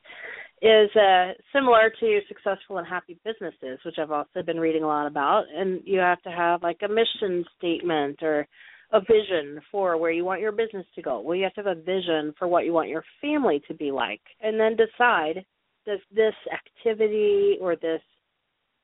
is 0.63 0.89
uh, 0.95 1.33
similar 1.53 1.91
to 1.99 2.19
successful 2.27 2.79
and 2.79 2.87
happy 2.87 3.19
businesses, 3.23 3.79
which 3.85 3.95
I've 3.99 4.11
also 4.11 4.41
been 4.43 4.59
reading 4.59 4.83
a 4.83 4.87
lot 4.87 5.05
about. 5.05 5.43
And 5.55 5.81
you 5.85 5.99
have 5.99 6.21
to 6.23 6.31
have 6.31 6.63
like 6.63 6.79
a 6.83 6.87
mission 6.87 7.45
statement 7.59 8.23
or 8.23 8.47
a 8.91 8.99
vision 8.99 9.61
for 9.71 9.95
where 9.97 10.11
you 10.11 10.25
want 10.25 10.41
your 10.41 10.51
business 10.51 10.85
to 10.95 11.03
go. 11.03 11.19
Well, 11.19 11.35
you 11.35 11.43
have 11.43 11.53
to 11.53 11.63
have 11.63 11.77
a 11.77 11.81
vision 11.81 12.33
for 12.37 12.47
what 12.47 12.65
you 12.65 12.73
want 12.73 12.89
your 12.89 13.03
family 13.21 13.61
to 13.67 13.75
be 13.75 13.91
like, 13.91 14.21
and 14.41 14.59
then 14.59 14.75
decide 14.75 15.45
does 15.85 15.99
this 16.13 16.33
activity 16.53 17.57
or 17.59 17.75
this 17.75 18.01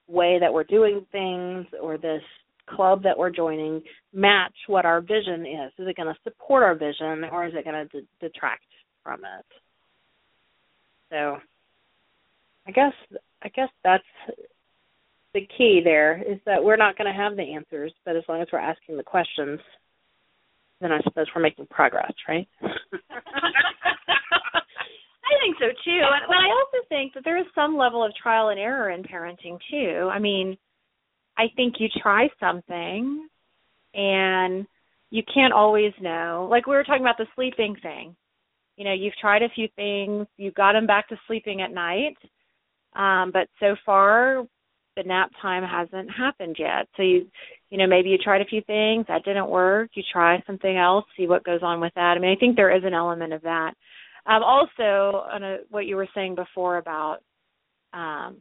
way 0.08 0.38
that 0.40 0.54
we're 0.54 0.64
doing 0.64 1.06
things 1.12 1.66
or 1.82 1.98
this 1.98 2.22
club 2.70 3.04
that 3.04 3.18
we're 3.18 3.30
joining 3.30 3.82
match 4.14 4.54
what 4.68 4.86
our 4.86 5.02
vision 5.02 5.46
is? 5.46 5.72
Is 5.78 5.88
it 5.88 5.96
going 5.96 6.14
to 6.14 6.20
support 6.24 6.64
our 6.64 6.76
vision 6.76 7.24
or 7.32 7.46
is 7.46 7.54
it 7.56 7.66
going 7.66 7.88
to 7.90 8.02
detract 8.20 8.64
from 9.04 9.20
it? 9.20 9.46
So, 11.10 11.38
I 12.68 12.72
guess 12.72 12.94
I 13.42 13.50
guess 13.50 13.70
that's 13.84 14.04
the 15.34 15.48
key 15.58 15.82
there 15.84 16.22
is 16.22 16.40
that 16.46 16.64
we're 16.64 16.78
not 16.78 16.98
going 16.98 17.12
to 17.12 17.18
have 17.18 17.36
the 17.36 17.54
answers, 17.54 17.94
but 18.06 18.16
as 18.16 18.24
long 18.28 18.42
as 18.42 18.48
we're 18.52 18.60
asking 18.60 18.98
the 18.98 19.04
questions, 19.04 19.60
then 20.82 20.92
I 20.92 21.00
suppose 21.04 21.28
we're 21.36 21.42
making 21.42 21.68
progress, 21.68 22.12
right? 22.28 22.48
I 25.28 25.40
think 25.42 25.58
so 25.60 25.68
too. 25.84 26.02
But 26.28 26.38
I 26.38 26.50
also 26.50 26.86
think 26.90 27.14
that 27.14 27.24
there 27.24 27.38
is 27.38 27.46
some 27.54 27.78
level 27.78 28.04
of 28.04 28.14
trial 28.16 28.50
and 28.50 28.60
error 28.60 28.92
in 28.92 29.04
parenting 29.04 29.60
too. 29.70 30.10
I 30.12 30.20
mean, 30.20 30.58
I 31.38 31.46
think 31.56 31.76
you 31.80 31.88
try 32.02 32.30
something 32.40 33.28
and 33.94 34.66
you 35.10 35.24
can't 35.34 35.54
always 35.54 35.94
know. 36.02 36.48
Like 36.50 36.68
we 36.68 36.76
were 36.76 36.84
talking 36.84 37.02
about 37.04 37.18
the 37.18 37.28
sleeping 37.36 37.76
thing. 37.82 38.16
You 38.78 38.86
know, 38.86 38.94
you've 38.94 39.16
tried 39.16 39.42
a 39.42 39.50
few 39.50 39.68
things, 39.76 40.28
you 40.38 40.52
got 40.52 40.76
him 40.76 40.86
back 40.86 41.10
to 41.10 41.18
sleeping 41.26 41.62
at 41.62 41.72
night, 41.72 42.16
um, 42.96 43.32
but 43.32 43.48
so 43.60 43.76
far 43.86 44.44
the 44.96 45.04
nap 45.04 45.32
time 45.42 45.64
hasn't 45.64 46.10
happened 46.16 46.58
yet. 46.60 46.88
So 46.96 47.04
you 47.04 47.28
you 47.70 47.78
know, 47.78 47.88
maybe 47.88 48.10
you 48.10 48.18
tried 48.18 48.42
a 48.42 48.46
few 48.46 48.62
things, 48.62 49.06
that 49.08 49.26
didn't 49.26 49.50
work, 49.50 49.90
you 49.94 50.04
try 50.12 50.42
something 50.48 50.78
else, 50.78 51.04
see 51.18 51.28
what 51.28 51.44
goes 51.44 51.60
on 51.64 51.82
with 51.82 51.94
that. 51.96 52.16
I 52.16 52.20
mean, 52.20 52.32
I 52.32 52.40
think 52.40 52.56
there 52.56 52.74
is 52.76 52.84
an 52.86 52.94
element 52.94 53.34
of 53.34 53.42
that. 53.42 53.74
Um, 54.28 54.44
also, 54.44 55.24
on 55.32 55.44
a, 55.44 55.58
what 55.70 55.86
you 55.86 55.96
were 55.96 56.08
saying 56.14 56.36
before 56.36 56.78
about 56.78 57.20
um, 57.94 58.38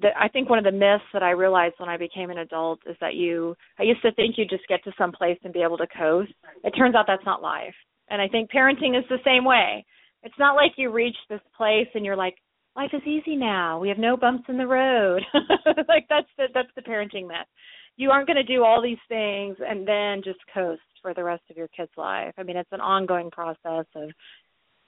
the, 0.00 0.08
I 0.18 0.28
think 0.28 0.48
one 0.48 0.58
of 0.58 0.64
the 0.64 0.72
myths 0.72 1.04
that 1.12 1.22
I 1.22 1.30
realized 1.30 1.74
when 1.78 1.88
I 1.88 1.96
became 1.96 2.30
an 2.30 2.38
adult 2.38 2.80
is 2.88 2.96
that 3.00 3.14
you 3.14 3.56
I 3.78 3.84
used 3.84 4.02
to 4.02 4.12
think 4.12 4.36
you 4.36 4.44
just 4.46 4.66
get 4.68 4.82
to 4.84 4.92
some 4.98 5.12
place 5.12 5.38
and 5.44 5.52
be 5.52 5.62
able 5.62 5.78
to 5.78 5.86
coast. 5.86 6.32
It 6.62 6.70
turns 6.70 6.94
out 6.94 7.04
that's 7.06 7.24
not 7.26 7.42
life. 7.42 7.74
And 8.08 8.20
I 8.20 8.28
think 8.28 8.50
parenting 8.50 8.98
is 8.98 9.04
the 9.08 9.18
same 9.24 9.44
way. 9.44 9.84
It's 10.22 10.38
not 10.38 10.56
like 10.56 10.72
you 10.76 10.90
reach 10.90 11.16
this 11.28 11.40
place 11.56 11.88
and 11.94 12.04
you're 12.04 12.16
like, 12.16 12.34
life 12.76 12.90
is 12.92 13.02
easy 13.06 13.36
now. 13.36 13.78
We 13.78 13.88
have 13.88 13.98
no 13.98 14.16
bumps 14.16 14.44
in 14.48 14.56
the 14.56 14.66
road. 14.66 15.22
like 15.88 16.06
that's 16.08 16.28
the 16.36 16.46
that's 16.52 16.74
the 16.74 16.82
parenting 16.82 17.28
myth. 17.28 17.48
You 17.96 18.10
aren't 18.10 18.26
going 18.26 18.36
to 18.36 18.42
do 18.42 18.64
all 18.64 18.82
these 18.82 18.98
things 19.08 19.56
and 19.60 19.86
then 19.86 20.22
just 20.24 20.40
coast 20.52 20.82
for 21.00 21.14
the 21.14 21.22
rest 21.22 21.42
of 21.50 21.56
your 21.56 21.68
kid's 21.68 21.92
life. 21.96 22.34
I 22.36 22.42
mean, 22.42 22.56
it's 22.56 22.72
an 22.72 22.80
ongoing 22.80 23.30
process 23.30 23.86
of 23.94 24.10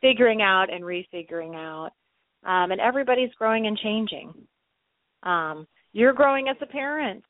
figuring 0.06 0.42
out 0.42 0.72
and 0.72 0.84
refiguring 0.84 1.54
out. 1.54 1.90
Um, 2.44 2.70
and 2.70 2.80
everybody's 2.80 3.34
growing 3.38 3.66
and 3.66 3.76
changing. 3.76 4.32
Um, 5.22 5.66
you're 5.92 6.12
growing 6.12 6.48
as 6.48 6.56
a 6.60 6.66
parent. 6.66 7.24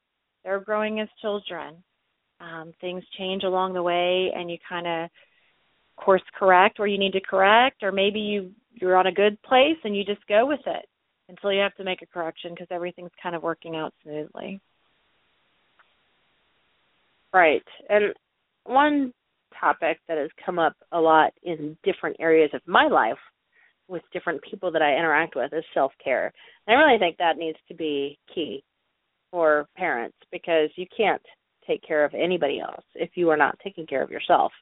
They're 0.45 0.61
growing 0.61 1.01
as 1.01 1.09
children. 1.23 1.83
Um, 2.41 2.73
things 2.81 3.03
change 3.19 3.45
along 3.45 3.73
the 3.73 3.83
way, 3.83 4.31
and 4.37 4.51
you 4.51 4.59
kind 4.69 4.87
of 4.87 5.11
course 5.97 6.23
correct 6.39 6.79
where 6.79 6.89
you 6.89 6.99
need 6.99 7.13
to 7.13 7.21
correct, 7.21 7.83
or 7.83 7.93
maybe 7.93 8.21
you 8.21 8.53
you're 8.75 8.97
on 8.97 9.07
a 9.07 9.13
good 9.13 9.41
place 9.41 9.79
and 9.85 9.97
you 9.97 10.05
just 10.05 10.27
go 10.27 10.45
with 10.45 10.61
it 10.67 10.85
until 11.31 11.51
you 11.51 11.61
have 11.61 11.75
to 11.77 11.85
make 11.85 12.03
a 12.03 12.07
correction 12.07 12.51
because 12.51 12.67
everything's 12.71 13.11
kind 13.23 13.35
of 13.35 13.43
working 13.43 13.75
out 13.75 13.95
smoothly. 14.03 14.61
Right. 17.33 17.65
And 17.89 18.13
one 18.65 19.15
topic 19.61 19.99
that 20.09 20.19
has 20.19 20.31
come 20.45 20.59
up 20.59 20.75
a 20.93 21.01
lot 21.01 21.33
in 21.43 21.77
different 21.85 22.17
areas 22.21 22.51
of 22.55 22.61
my 22.67 22.87
life 22.89 23.19
with 23.89 24.03
different 24.13 24.41
people 24.49 24.71
that 24.73 24.83
I 24.83 24.97
interact 24.97 25.37
with 25.37 25.53
is 25.53 25.65
self 25.73 25.93
care. 26.03 26.33
I 26.69 26.73
really 26.73 26.99
think 26.99 27.17
that 27.19 27.37
needs 27.37 27.59
to 27.69 27.75
be 27.75 28.19
key 28.35 28.65
for 29.31 29.67
parents 29.77 30.17
because 30.33 30.71
you 30.77 30.87
can't 30.97 31.23
take 31.67 31.83
care 31.87 32.05
of 32.05 32.15
anybody 32.15 32.61
else 32.61 32.85
if 32.95 33.11
you 33.15 33.31
are 33.31 33.37
not 33.37 33.59
taking 33.63 33.87
care 33.87 34.03
of 34.03 34.11
yourself. 34.11 34.53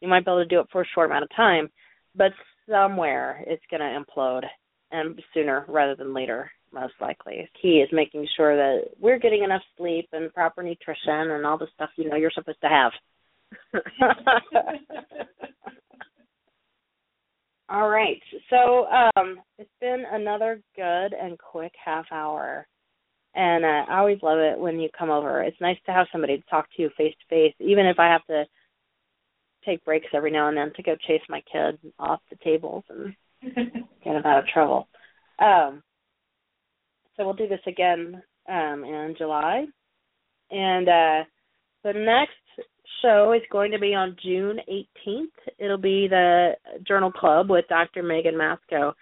You 0.00 0.08
might 0.08 0.24
be 0.24 0.30
able 0.30 0.42
to 0.42 0.48
do 0.48 0.60
it 0.60 0.66
for 0.72 0.82
a 0.82 0.88
short 0.94 1.10
amount 1.10 1.24
of 1.24 1.30
time, 1.36 1.68
but 2.14 2.32
somewhere 2.68 3.42
it's 3.46 3.62
going 3.70 3.80
to 3.80 4.00
implode 4.00 4.44
and 4.90 5.20
sooner 5.34 5.64
rather 5.68 5.94
than 5.94 6.14
later 6.14 6.50
most 6.72 6.94
likely 7.00 7.48
key 7.60 7.78
is 7.78 7.88
making 7.92 8.26
sure 8.36 8.56
that 8.56 8.90
we're 8.98 9.18
getting 9.18 9.42
enough 9.42 9.62
sleep 9.76 10.08
and 10.12 10.32
proper 10.32 10.62
nutrition 10.62 11.30
and 11.30 11.44
all 11.44 11.58
the 11.58 11.66
stuff 11.74 11.90
you 11.96 12.08
know 12.08 12.16
you're 12.16 12.30
supposed 12.32 12.60
to 12.60 12.68
have 12.68 12.92
all 17.68 17.88
right. 17.88 18.20
So 18.48 18.86
um 18.86 19.40
it's 19.58 19.70
been 19.80 20.04
another 20.10 20.60
good 20.76 21.12
and 21.14 21.38
quick 21.38 21.72
half 21.82 22.06
hour. 22.12 22.66
And 23.34 23.64
uh, 23.64 23.84
i 23.88 23.98
always 23.98 24.18
love 24.22 24.38
it 24.38 24.58
when 24.58 24.80
you 24.80 24.88
come 24.98 25.10
over. 25.10 25.42
It's 25.42 25.60
nice 25.60 25.78
to 25.86 25.92
have 25.92 26.08
somebody 26.10 26.36
to 26.36 26.42
talk 26.50 26.66
to 26.76 26.90
face 26.96 27.14
to 27.20 27.26
face 27.28 27.54
even 27.60 27.86
if 27.86 27.98
i 27.98 28.06
have 28.10 28.24
to 28.26 28.44
take 29.64 29.84
breaks 29.84 30.06
every 30.14 30.30
now 30.30 30.48
and 30.48 30.56
then 30.56 30.72
to 30.74 30.82
go 30.82 30.96
chase 31.06 31.22
my 31.28 31.42
kid 31.50 31.78
off 31.98 32.20
the 32.30 32.36
tables 32.42 32.84
and 32.88 33.14
get 33.54 34.16
him 34.16 34.24
out 34.24 34.38
of 34.38 34.46
trouble. 34.46 34.88
Um, 35.38 35.82
so 37.16 37.24
we'll 37.24 37.34
do 37.34 37.48
this 37.48 37.60
again 37.66 38.22
um, 38.48 38.84
in 38.84 39.14
July, 39.16 39.66
and 40.50 40.88
uh, 40.88 41.24
the 41.84 41.92
next 41.92 42.39
show 43.02 43.32
is 43.32 43.42
going 43.50 43.72
to 43.72 43.78
be 43.78 43.94
on 43.94 44.16
June 44.22 44.58
18th. 44.68 45.54
It'll 45.58 45.78
be 45.78 46.08
the 46.08 46.52
Journal 46.86 47.12
Club 47.12 47.50
with 47.50 47.66
Dr. 47.68 48.02
Megan 48.02 48.36
Masco 48.36 48.94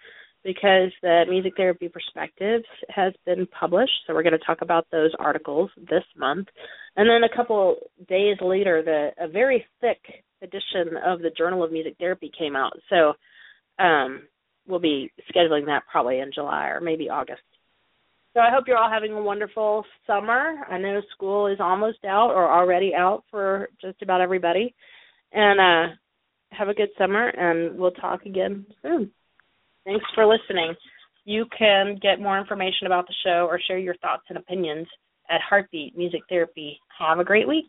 because 0.43 0.91
the 1.01 1.23
Music 1.27 1.53
Therapy 1.57 1.89
Perspectives 1.89 2.65
has 2.89 3.13
been 3.25 3.47
published. 3.47 3.91
So 4.07 4.13
we're 4.13 4.23
going 4.23 4.37
to 4.37 4.45
talk 4.45 4.59
about 4.61 4.87
those 4.91 5.11
articles 5.19 5.69
this 5.77 6.03
month. 6.17 6.47
And 6.95 7.09
then 7.09 7.23
a 7.23 7.35
couple 7.35 7.75
days 8.07 8.37
later, 8.41 8.81
the 8.83 9.09
a 9.23 9.27
very 9.27 9.65
thick 9.81 9.99
edition 10.41 10.95
of 11.05 11.19
the 11.19 11.31
Journal 11.37 11.63
of 11.63 11.71
Music 11.71 11.95
Therapy 11.99 12.31
came 12.37 12.55
out. 12.55 12.73
So 12.89 13.13
um, 13.83 14.23
we'll 14.67 14.79
be 14.79 15.11
scheduling 15.35 15.65
that 15.65 15.83
probably 15.91 16.19
in 16.19 16.31
July 16.33 16.67
or 16.67 16.79
maybe 16.79 17.09
August. 17.09 17.41
So 18.33 18.41
I 18.41 18.51
hope 18.51 18.65
you're 18.67 18.77
all 18.77 18.89
having 18.91 19.13
a 19.13 19.21
wonderful 19.21 19.83
summer. 20.05 20.55
I 20.69 20.77
know 20.77 21.01
school 21.11 21.47
is 21.47 21.59
almost 21.59 22.05
out 22.05 22.31
or 22.31 22.51
already 22.51 22.93
out 22.95 23.23
for 23.31 23.69
just 23.81 24.01
about 24.01 24.21
everybody. 24.21 24.75
And 25.31 25.59
uh, 25.59 25.95
have 26.51 26.69
a 26.69 26.73
good 26.73 26.89
summer, 26.97 27.27
and 27.27 27.77
we'll 27.77 27.91
talk 27.91 28.25
again 28.25 28.65
soon. 28.81 29.11
Thanks 29.85 30.05
for 30.13 30.25
listening. 30.25 30.73
You 31.25 31.45
can 31.57 31.99
get 32.01 32.19
more 32.19 32.39
information 32.39 32.87
about 32.87 33.07
the 33.07 33.15
show 33.23 33.47
or 33.47 33.59
share 33.67 33.77
your 33.77 33.95
thoughts 33.95 34.23
and 34.29 34.37
opinions 34.37 34.87
at 35.29 35.41
Heartbeat 35.47 35.97
Music 35.97 36.21
Therapy. 36.29 36.79
Have 36.97 37.19
a 37.19 37.23
great 37.23 37.47
week. 37.47 37.67